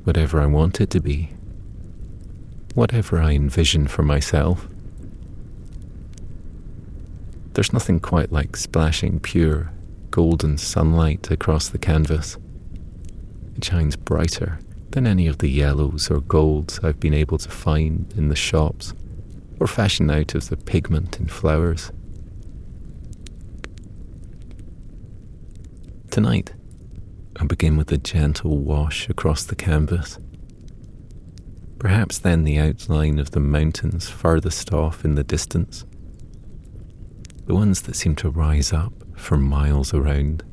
whatever 0.06 0.40
I 0.40 0.46
want 0.46 0.80
it 0.80 0.90
to 0.92 1.02
be, 1.02 1.30
whatever 2.74 3.20
I 3.20 3.32
envision 3.32 3.86
for 3.86 4.02
myself. 4.02 4.70
There's 7.52 7.74
nothing 7.74 8.00
quite 8.00 8.32
like 8.32 8.56
splashing 8.56 9.20
pure, 9.20 9.74
golden 10.10 10.58
sunlight 10.58 11.30
across 11.30 11.68
the 11.68 11.78
canvas. 11.78 12.38
It 13.58 13.66
shines 13.66 13.98
brighter 13.98 14.60
than 14.92 15.06
any 15.06 15.28
of 15.28 15.40
the 15.40 15.50
yellows 15.50 16.10
or 16.10 16.22
golds 16.22 16.80
I've 16.82 17.02
been 17.02 17.14
able 17.14 17.40
to 17.40 17.50
find 17.50 18.14
in 18.16 18.30
the 18.30 18.38
shops 18.38 18.94
or 19.60 19.68
fashion 19.68 20.10
out 20.10 20.34
of 20.34 20.48
the 20.48 20.56
pigment 20.56 21.20
in 21.20 21.28
flowers. 21.28 21.92
Tonight, 26.10 26.54
I 27.38 27.46
begin 27.46 27.78
with 27.78 27.92
a 27.92 27.98
gentle 27.98 28.58
wash 28.58 29.10
across 29.10 29.44
the 29.44 29.56
canvas. 29.56 30.20
Perhaps 31.80 32.20
then 32.20 32.44
the 32.44 32.58
outline 32.60 33.20
of 33.20 33.32
the 33.32 33.40
mountains 33.40 34.10
furthest 34.10 34.74
off 34.74 35.04
in 35.04 35.16
the 35.16 35.24
distance 35.24 35.86
the 37.46 37.54
ones 37.54 37.84
that 37.84 37.96
seem 37.96 38.16
to 38.16 38.30
rise 38.30 38.74
up 38.74 38.94
for 39.16 39.38
miles 39.38 39.94
around. 39.94 40.44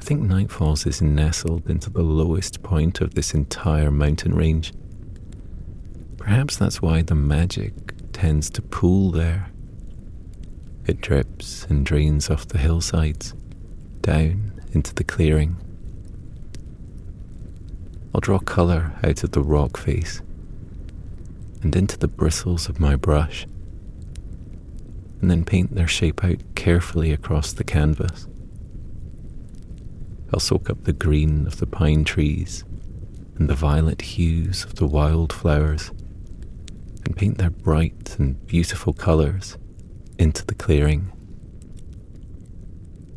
I 0.00 0.04
think 0.04 0.22
Nightfalls 0.22 0.86
is 0.86 1.02
nestled 1.02 1.68
into 1.68 1.90
the 1.90 2.02
lowest 2.02 2.62
point 2.62 3.00
of 3.00 3.14
this 3.14 3.34
entire 3.34 3.90
mountain 3.90 4.34
range. 4.34 4.72
Perhaps 6.16 6.56
that's 6.56 6.80
why 6.80 7.02
the 7.02 7.14
magic 7.14 7.72
tends 8.12 8.48
to 8.50 8.62
pool 8.62 9.10
there. 9.10 9.50
It 10.86 11.00
drips 11.00 11.66
and 11.68 11.84
drains 11.84 12.30
off 12.30 12.48
the 12.48 12.58
hillsides, 12.58 13.34
down 14.00 14.47
into 14.72 14.94
the 14.94 15.04
clearing. 15.04 15.56
I'll 18.14 18.20
draw 18.20 18.38
colour 18.38 18.92
out 19.02 19.22
of 19.22 19.32
the 19.32 19.42
rock 19.42 19.76
face 19.76 20.22
and 21.62 21.74
into 21.74 21.98
the 21.98 22.08
bristles 22.08 22.68
of 22.68 22.80
my 22.80 22.96
brush 22.96 23.46
and 25.20 25.30
then 25.30 25.44
paint 25.44 25.74
their 25.74 25.88
shape 25.88 26.24
out 26.24 26.38
carefully 26.54 27.12
across 27.12 27.52
the 27.52 27.64
canvas. 27.64 28.26
I'll 30.32 30.40
soak 30.40 30.70
up 30.70 30.84
the 30.84 30.92
green 30.92 31.46
of 31.46 31.58
the 31.58 31.66
pine 31.66 32.04
trees 32.04 32.64
and 33.36 33.48
the 33.48 33.54
violet 33.54 34.02
hues 34.02 34.64
of 34.64 34.76
the 34.76 34.86
wildflowers 34.86 35.90
and 37.04 37.16
paint 37.16 37.38
their 37.38 37.50
bright 37.50 38.16
and 38.18 38.46
beautiful 38.46 38.92
colours 38.92 39.56
into 40.18 40.44
the 40.44 40.54
clearing. 40.54 41.12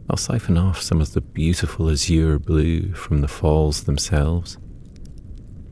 I'll 0.10 0.18
siphon 0.18 0.58
off 0.58 0.82
some 0.82 1.00
of 1.00 1.14
the 1.14 1.22
beautiful 1.22 1.90
azure 1.90 2.40
blue 2.40 2.94
from 2.94 3.22
the 3.22 3.28
falls 3.28 3.84
themselves 3.84 4.58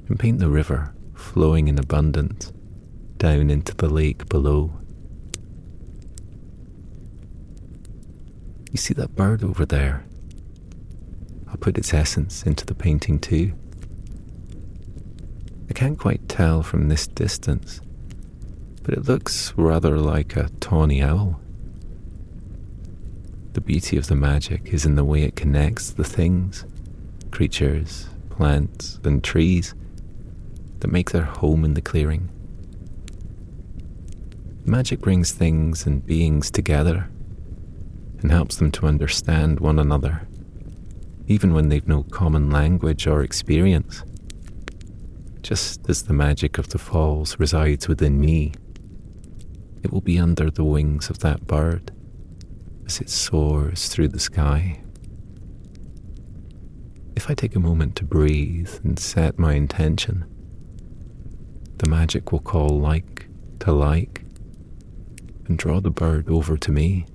and 0.08 0.20
paint 0.20 0.40
the 0.40 0.50
river 0.50 0.94
flowing 1.14 1.68
in 1.68 1.78
abundance 1.78 2.54
down 3.18 3.50
into 3.50 3.76
the 3.76 3.90
lake 3.90 4.30
below. 4.30 4.72
You 8.72 8.78
see 8.78 8.94
that 8.94 9.16
bird 9.16 9.44
over 9.44 9.66
there? 9.66 10.06
I'll 11.48 11.58
put 11.58 11.78
its 11.78 11.94
essence 11.94 12.44
into 12.44 12.66
the 12.66 12.76
painting 12.76 13.20
too. 13.20 13.54
I 15.70 15.74
can't 15.74 16.00
quite 16.00 16.30
tell 16.30 16.64
from 16.64 16.88
this 16.88 17.08
distance, 17.08 17.82
but 18.84 18.94
it 18.94 19.06
looks 19.06 19.54
rather 19.58 19.98
like 19.98 20.36
a 20.36 20.50
tawny 20.60 21.02
owl. 21.02 21.42
The 23.54 23.62
beauty 23.62 23.98
of 23.98 24.06
the 24.06 24.16
magic 24.16 24.72
is 24.72 24.86
in 24.86 24.94
the 24.94 25.04
way 25.04 25.24
it 25.24 25.36
connects 25.36 25.90
the 25.90 26.04
things, 26.04 26.66
creatures, 27.32 28.08
plants, 28.30 29.00
and 29.04 29.24
trees 29.24 29.74
that 30.80 30.92
make 30.92 31.10
their 31.10 31.24
home 31.24 31.66
in 31.66 31.74
the 31.74 31.82
clearing. 31.82 32.30
Magic 34.66 35.00
brings 35.00 35.32
things 35.32 35.88
and 35.88 36.06
beings 36.06 36.52
together 36.52 37.10
and 38.22 38.32
helps 38.32 38.58
them 38.58 38.72
to 38.74 38.86
understand 38.86 39.60
one 39.60 39.80
another, 39.80 40.28
even 41.28 41.52
when 41.52 41.70
they've 41.70 41.88
no 41.88 42.04
common 42.04 42.52
language 42.52 43.08
or 43.08 43.24
experience. 43.24 44.04
Just 45.42 45.90
as 45.90 46.04
the 46.04 46.14
magic 46.14 46.60
of 46.60 46.70
the 46.70 46.78
falls 46.78 47.40
resides 47.40 47.88
within 47.88 48.20
me, 48.20 48.54
it 49.82 49.92
will 49.92 50.02
be 50.02 50.20
under 50.20 50.52
the 50.52 50.64
wings 50.64 51.10
of 51.10 51.20
that 51.20 51.48
bird 51.48 51.92
as 52.90 53.00
it 53.00 53.08
soars 53.08 53.88
through 53.88 54.08
the 54.08 54.20
sky. 54.20 54.82
If 57.16 57.30
I 57.30 57.36
take 57.36 57.56
a 57.56 57.60
moment 57.60 57.96
to 57.98 58.04
breathe 58.04 58.80
and 58.84 58.98
set 58.98 59.38
my 59.38 59.54
intention, 59.54 60.26
the 61.78 61.88
magic 61.88 62.32
will 62.32 62.40
call 62.40 62.80
like 62.80 63.28
to 63.60 63.72
like 63.72 64.24
and 65.46 65.56
draw 65.56 65.80
the 65.80 65.92
bird 65.92 66.32
over 66.32 66.58
to 66.58 66.72
me. 66.72 67.06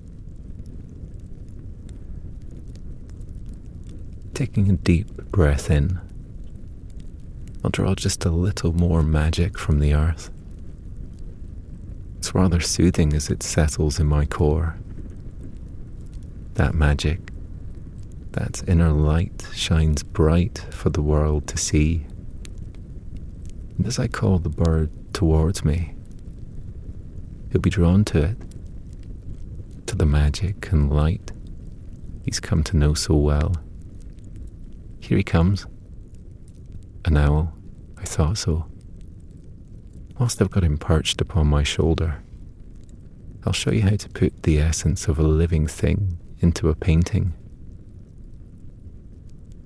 Taking 4.33 4.69
a 4.69 4.77
deep 4.77 5.09
breath 5.29 5.69
in, 5.69 5.99
I'll 7.65 7.69
draw 7.69 7.95
just 7.95 8.23
a 8.23 8.29
little 8.29 8.71
more 8.71 9.03
magic 9.03 9.59
from 9.59 9.79
the 9.79 9.93
earth. 9.93 10.31
It's 12.19 12.33
rather 12.33 12.61
soothing 12.61 13.11
as 13.11 13.29
it 13.29 13.43
settles 13.43 13.99
in 13.99 14.07
my 14.07 14.25
core. 14.25 14.77
That 16.55 16.73
magic, 16.73 17.19
that 18.31 18.63
inner 18.67 18.91
light 18.91 19.47
shines 19.53 20.03
bright 20.03 20.65
for 20.71 20.89
the 20.89 21.01
world 21.01 21.47
to 21.47 21.57
see. 21.57 22.05
And 23.77 23.85
as 23.85 23.99
I 23.99 24.07
call 24.07 24.39
the 24.39 24.49
bird 24.49 24.89
towards 25.13 25.63
me, 25.63 25.95
he'll 27.51 27.61
be 27.61 27.69
drawn 27.69 28.03
to 28.05 28.23
it, 28.23 28.37
to 29.87 29.95
the 29.95 30.05
magic 30.05 30.71
and 30.71 30.91
light 30.91 31.31
he's 32.25 32.39
come 32.39 32.63
to 32.63 32.77
know 32.77 32.93
so 32.93 33.15
well. 33.15 33.55
Here 34.99 35.17
he 35.17 35.23
comes. 35.23 35.67
An 37.05 37.17
owl. 37.17 37.53
I 37.97 38.03
thought 38.03 38.37
so. 38.37 38.65
Whilst 40.19 40.41
I've 40.41 40.49
got 40.49 40.63
him 40.63 40.77
perched 40.77 41.21
upon 41.21 41.47
my 41.47 41.63
shoulder, 41.63 42.23
I'll 43.45 43.53
show 43.53 43.71
you 43.71 43.83
how 43.83 43.95
to 43.95 44.09
put 44.09 44.43
the 44.43 44.59
essence 44.59 45.07
of 45.07 45.19
a 45.19 45.23
living 45.23 45.67
thing 45.67 46.17
into 46.39 46.69
a 46.69 46.75
painting. 46.75 47.33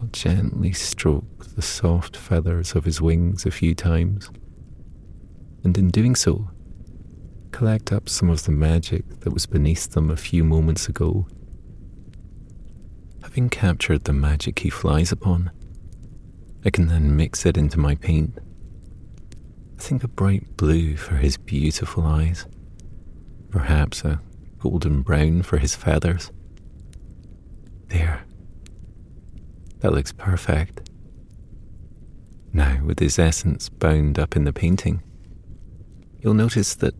I'll 0.01 0.07
gently 0.07 0.71
stroke 0.71 1.45
the 1.55 1.61
soft 1.61 2.15
feathers 2.15 2.73
of 2.75 2.85
his 2.85 3.01
wings 3.01 3.45
a 3.45 3.51
few 3.51 3.75
times, 3.75 4.29
and 5.63 5.77
in 5.77 5.89
doing 5.89 6.15
so, 6.15 6.49
collect 7.51 7.91
up 7.91 8.07
some 8.07 8.29
of 8.29 8.43
the 8.45 8.51
magic 8.51 9.21
that 9.21 9.33
was 9.33 9.45
beneath 9.45 9.91
them 9.91 10.09
a 10.09 10.17
few 10.17 10.43
moments 10.43 10.87
ago 10.87 11.27
Having 13.29 13.49
captured 13.49 14.05
the 14.05 14.13
magic 14.13 14.59
he 14.59 14.69
flies 14.69 15.11
upon, 15.11 15.51
I 16.65 16.69
can 16.69 16.87
then 16.87 17.15
mix 17.15 17.45
it 17.45 17.57
into 17.57 17.77
my 17.77 17.95
paint. 17.95 18.39
I 19.77 19.81
think 19.81 20.03
a 20.03 20.07
bright 20.07 20.57
blue 20.57 20.95
for 20.95 21.15
his 21.15 21.37
beautiful 21.37 22.05
eyes, 22.05 22.47
perhaps 23.49 24.03
a 24.03 24.19
golden 24.57 25.01
brown 25.01 25.43
for 25.43 25.57
his 25.57 25.75
feathers. 25.75 26.31
There. 27.89 28.23
That 29.79 29.93
looks 29.93 30.11
perfect. 30.11 30.89
Now, 32.51 32.83
with 32.83 32.99
his 32.99 33.19
essence 33.19 33.69
bound 33.69 34.17
up 34.17 34.35
in 34.35 34.43
the 34.43 34.53
painting, 34.53 35.03
you'll 36.19 36.33
notice 36.33 36.75
that 36.75 36.95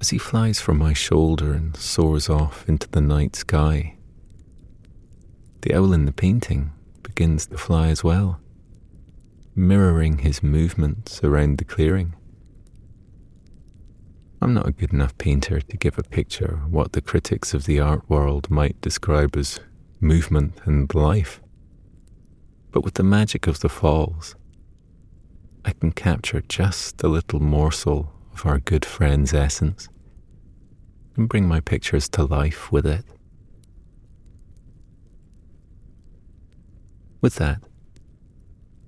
as 0.00 0.10
he 0.10 0.18
flies 0.18 0.60
from 0.60 0.78
my 0.78 0.92
shoulder 0.92 1.52
and 1.52 1.76
soars 1.76 2.28
off 2.28 2.68
into 2.68 2.88
the 2.88 3.00
night 3.00 3.36
sky, 3.36 3.96
the 5.62 5.74
owl 5.74 5.92
in 5.92 6.06
the 6.06 6.12
painting 6.12 6.72
begins 7.02 7.46
to 7.46 7.56
fly 7.56 7.88
as 7.88 8.02
well, 8.02 8.40
mirroring 9.54 10.18
his 10.18 10.42
movements 10.42 11.22
around 11.22 11.58
the 11.58 11.64
clearing. 11.64 12.14
I'm 14.40 14.54
not 14.54 14.66
a 14.66 14.72
good 14.72 14.92
enough 14.92 15.16
painter 15.18 15.60
to 15.60 15.76
give 15.76 15.98
a 15.98 16.02
picture 16.02 16.62
what 16.68 16.92
the 16.92 17.00
critics 17.00 17.54
of 17.54 17.66
the 17.66 17.78
art 17.78 18.08
world 18.10 18.50
might 18.50 18.80
describe 18.80 19.36
as 19.36 19.60
movement 20.02 20.60
and 20.64 20.92
life. 20.94 21.40
But 22.72 22.82
with 22.82 22.94
the 22.94 23.04
magic 23.04 23.46
of 23.46 23.60
the 23.60 23.68
falls, 23.68 24.34
I 25.64 25.72
can 25.72 25.92
capture 25.92 26.42
just 26.42 27.02
a 27.02 27.08
little 27.08 27.40
morsel 27.40 28.12
of 28.32 28.44
our 28.44 28.58
good 28.58 28.84
friend's 28.84 29.32
essence 29.32 29.88
and 31.16 31.28
bring 31.28 31.46
my 31.46 31.60
pictures 31.60 32.08
to 32.10 32.24
life 32.24 32.72
with 32.72 32.86
it. 32.86 33.04
With 37.20 37.36
that, 37.36 37.62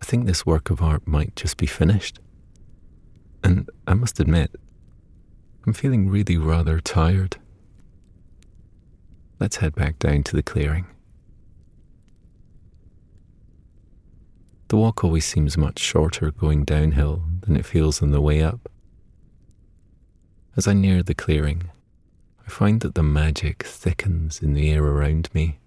I 0.02 0.04
think 0.04 0.26
this 0.26 0.44
work 0.44 0.70
of 0.70 0.82
art 0.82 1.06
might 1.06 1.36
just 1.36 1.56
be 1.56 1.66
finished. 1.66 2.18
And 3.44 3.70
I 3.86 3.94
must 3.94 4.18
admit, 4.18 4.56
I'm 5.66 5.74
feeling 5.74 6.08
really 6.08 6.36
rather 6.36 6.80
tired. 6.80 7.36
Let's 9.38 9.56
head 9.56 9.74
back 9.74 9.98
down 9.98 10.24
to 10.24 10.36
the 10.36 10.42
clearing. 10.42 10.86
The 14.74 14.80
walk 14.80 15.04
always 15.04 15.24
seems 15.24 15.56
much 15.56 15.78
shorter 15.78 16.32
going 16.32 16.64
downhill 16.64 17.22
than 17.42 17.56
it 17.56 17.64
feels 17.64 18.02
on 18.02 18.10
the 18.10 18.20
way 18.20 18.42
up. 18.42 18.68
As 20.56 20.66
I 20.66 20.72
near 20.72 21.00
the 21.00 21.14
clearing, 21.14 21.70
I 22.44 22.50
find 22.50 22.80
that 22.80 22.96
the 22.96 23.02
magic 23.04 23.62
thickens 23.62 24.42
in 24.42 24.52
the 24.52 24.68
air 24.72 24.82
around 24.82 25.32
me, 25.32 25.60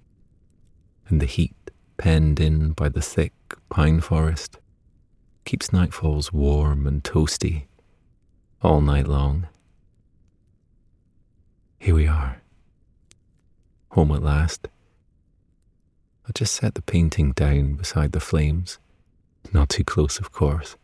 and 1.08 1.22
the 1.22 1.26
heat 1.26 1.56
penned 1.96 2.42
in 2.42 2.74
by 2.74 2.90
the 2.90 3.02
thick 3.02 3.32
pine 3.70 4.02
forest 4.02 4.60
keeps 5.46 5.70
nightfalls 5.70 6.34
warm 6.34 6.86
and 6.86 7.02
toasty 7.02 7.68
all 8.62 8.82
night 8.82 9.08
long. 9.08 9.48
Here 11.80 11.96
we 11.96 12.08
are, 12.08 12.42
home 13.92 14.12
at 14.12 14.22
last. 14.22 14.68
I 16.28 16.34
just 16.34 16.54
set 16.54 16.76
the 16.76 16.82
painting 16.82 17.32
down 17.32 17.76
beside 17.76 18.12
the 18.12 18.20
flames, 18.20 18.80
not 19.54 19.70
too 19.70 19.84
close, 19.84 20.20
of 20.20 20.32
course, 20.32 20.76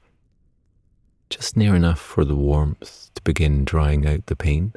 just 1.29 1.57
near 1.57 1.75
enough 1.75 1.99
for 1.99 2.25
the 2.25 2.35
warmth 2.35 3.11
to 3.15 3.21
begin 3.23 3.65
drying 3.65 4.07
out 4.07 4.25
the 4.27 4.35
pain. 4.35 4.73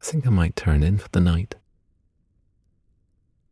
I 0.00 0.04
think 0.04 0.26
I 0.26 0.30
might 0.30 0.56
turn 0.56 0.82
in 0.82 0.98
for 0.98 1.08
the 1.10 1.20
night. 1.20 1.54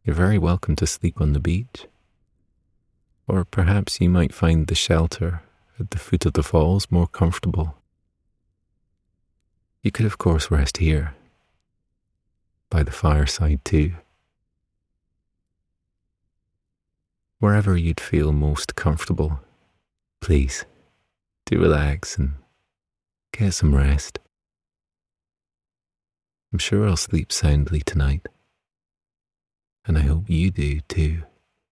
You're 0.05 0.16
very 0.16 0.38
welcome 0.38 0.76
to 0.76 0.86
sleep 0.86 1.20
on 1.20 1.32
the 1.32 1.40
beach. 1.40 1.86
Or 3.28 3.44
perhaps 3.44 4.00
you 4.00 4.11
might 4.11 4.34
find 4.34 4.66
the 4.66 4.74
shelter 4.74 5.42
at 5.78 5.90
the 5.90 5.98
foot 5.98 6.26
of 6.26 6.32
the 6.32 6.42
falls 6.42 6.90
more 6.90 7.07
comfortable. 7.07 7.76
You 9.82 9.90
could, 9.90 10.07
of 10.07 10.18
course, 10.18 10.50
rest 10.50 10.78
here, 10.78 11.14
by 12.68 12.82
the 12.82 12.90
fireside 12.90 13.64
too. 13.64 13.94
Wherever 17.43 17.76
you'd 17.76 17.99
feel 17.99 18.32
most 18.32 18.76
comfortable, 18.76 19.40
please 20.20 20.64
do 21.45 21.59
relax 21.59 22.16
and 22.16 22.34
get 23.32 23.53
some 23.53 23.74
rest. 23.74 24.20
I'm 26.53 26.61
sure 26.61 26.86
I'll 26.86 26.97
sleep 26.97 27.32
soundly 27.32 27.80
tonight, 27.80 28.28
and 29.84 29.99
I 29.99 30.03
hope 30.03 30.30
you 30.30 30.53
do 30.53 30.82
too. 30.82 31.24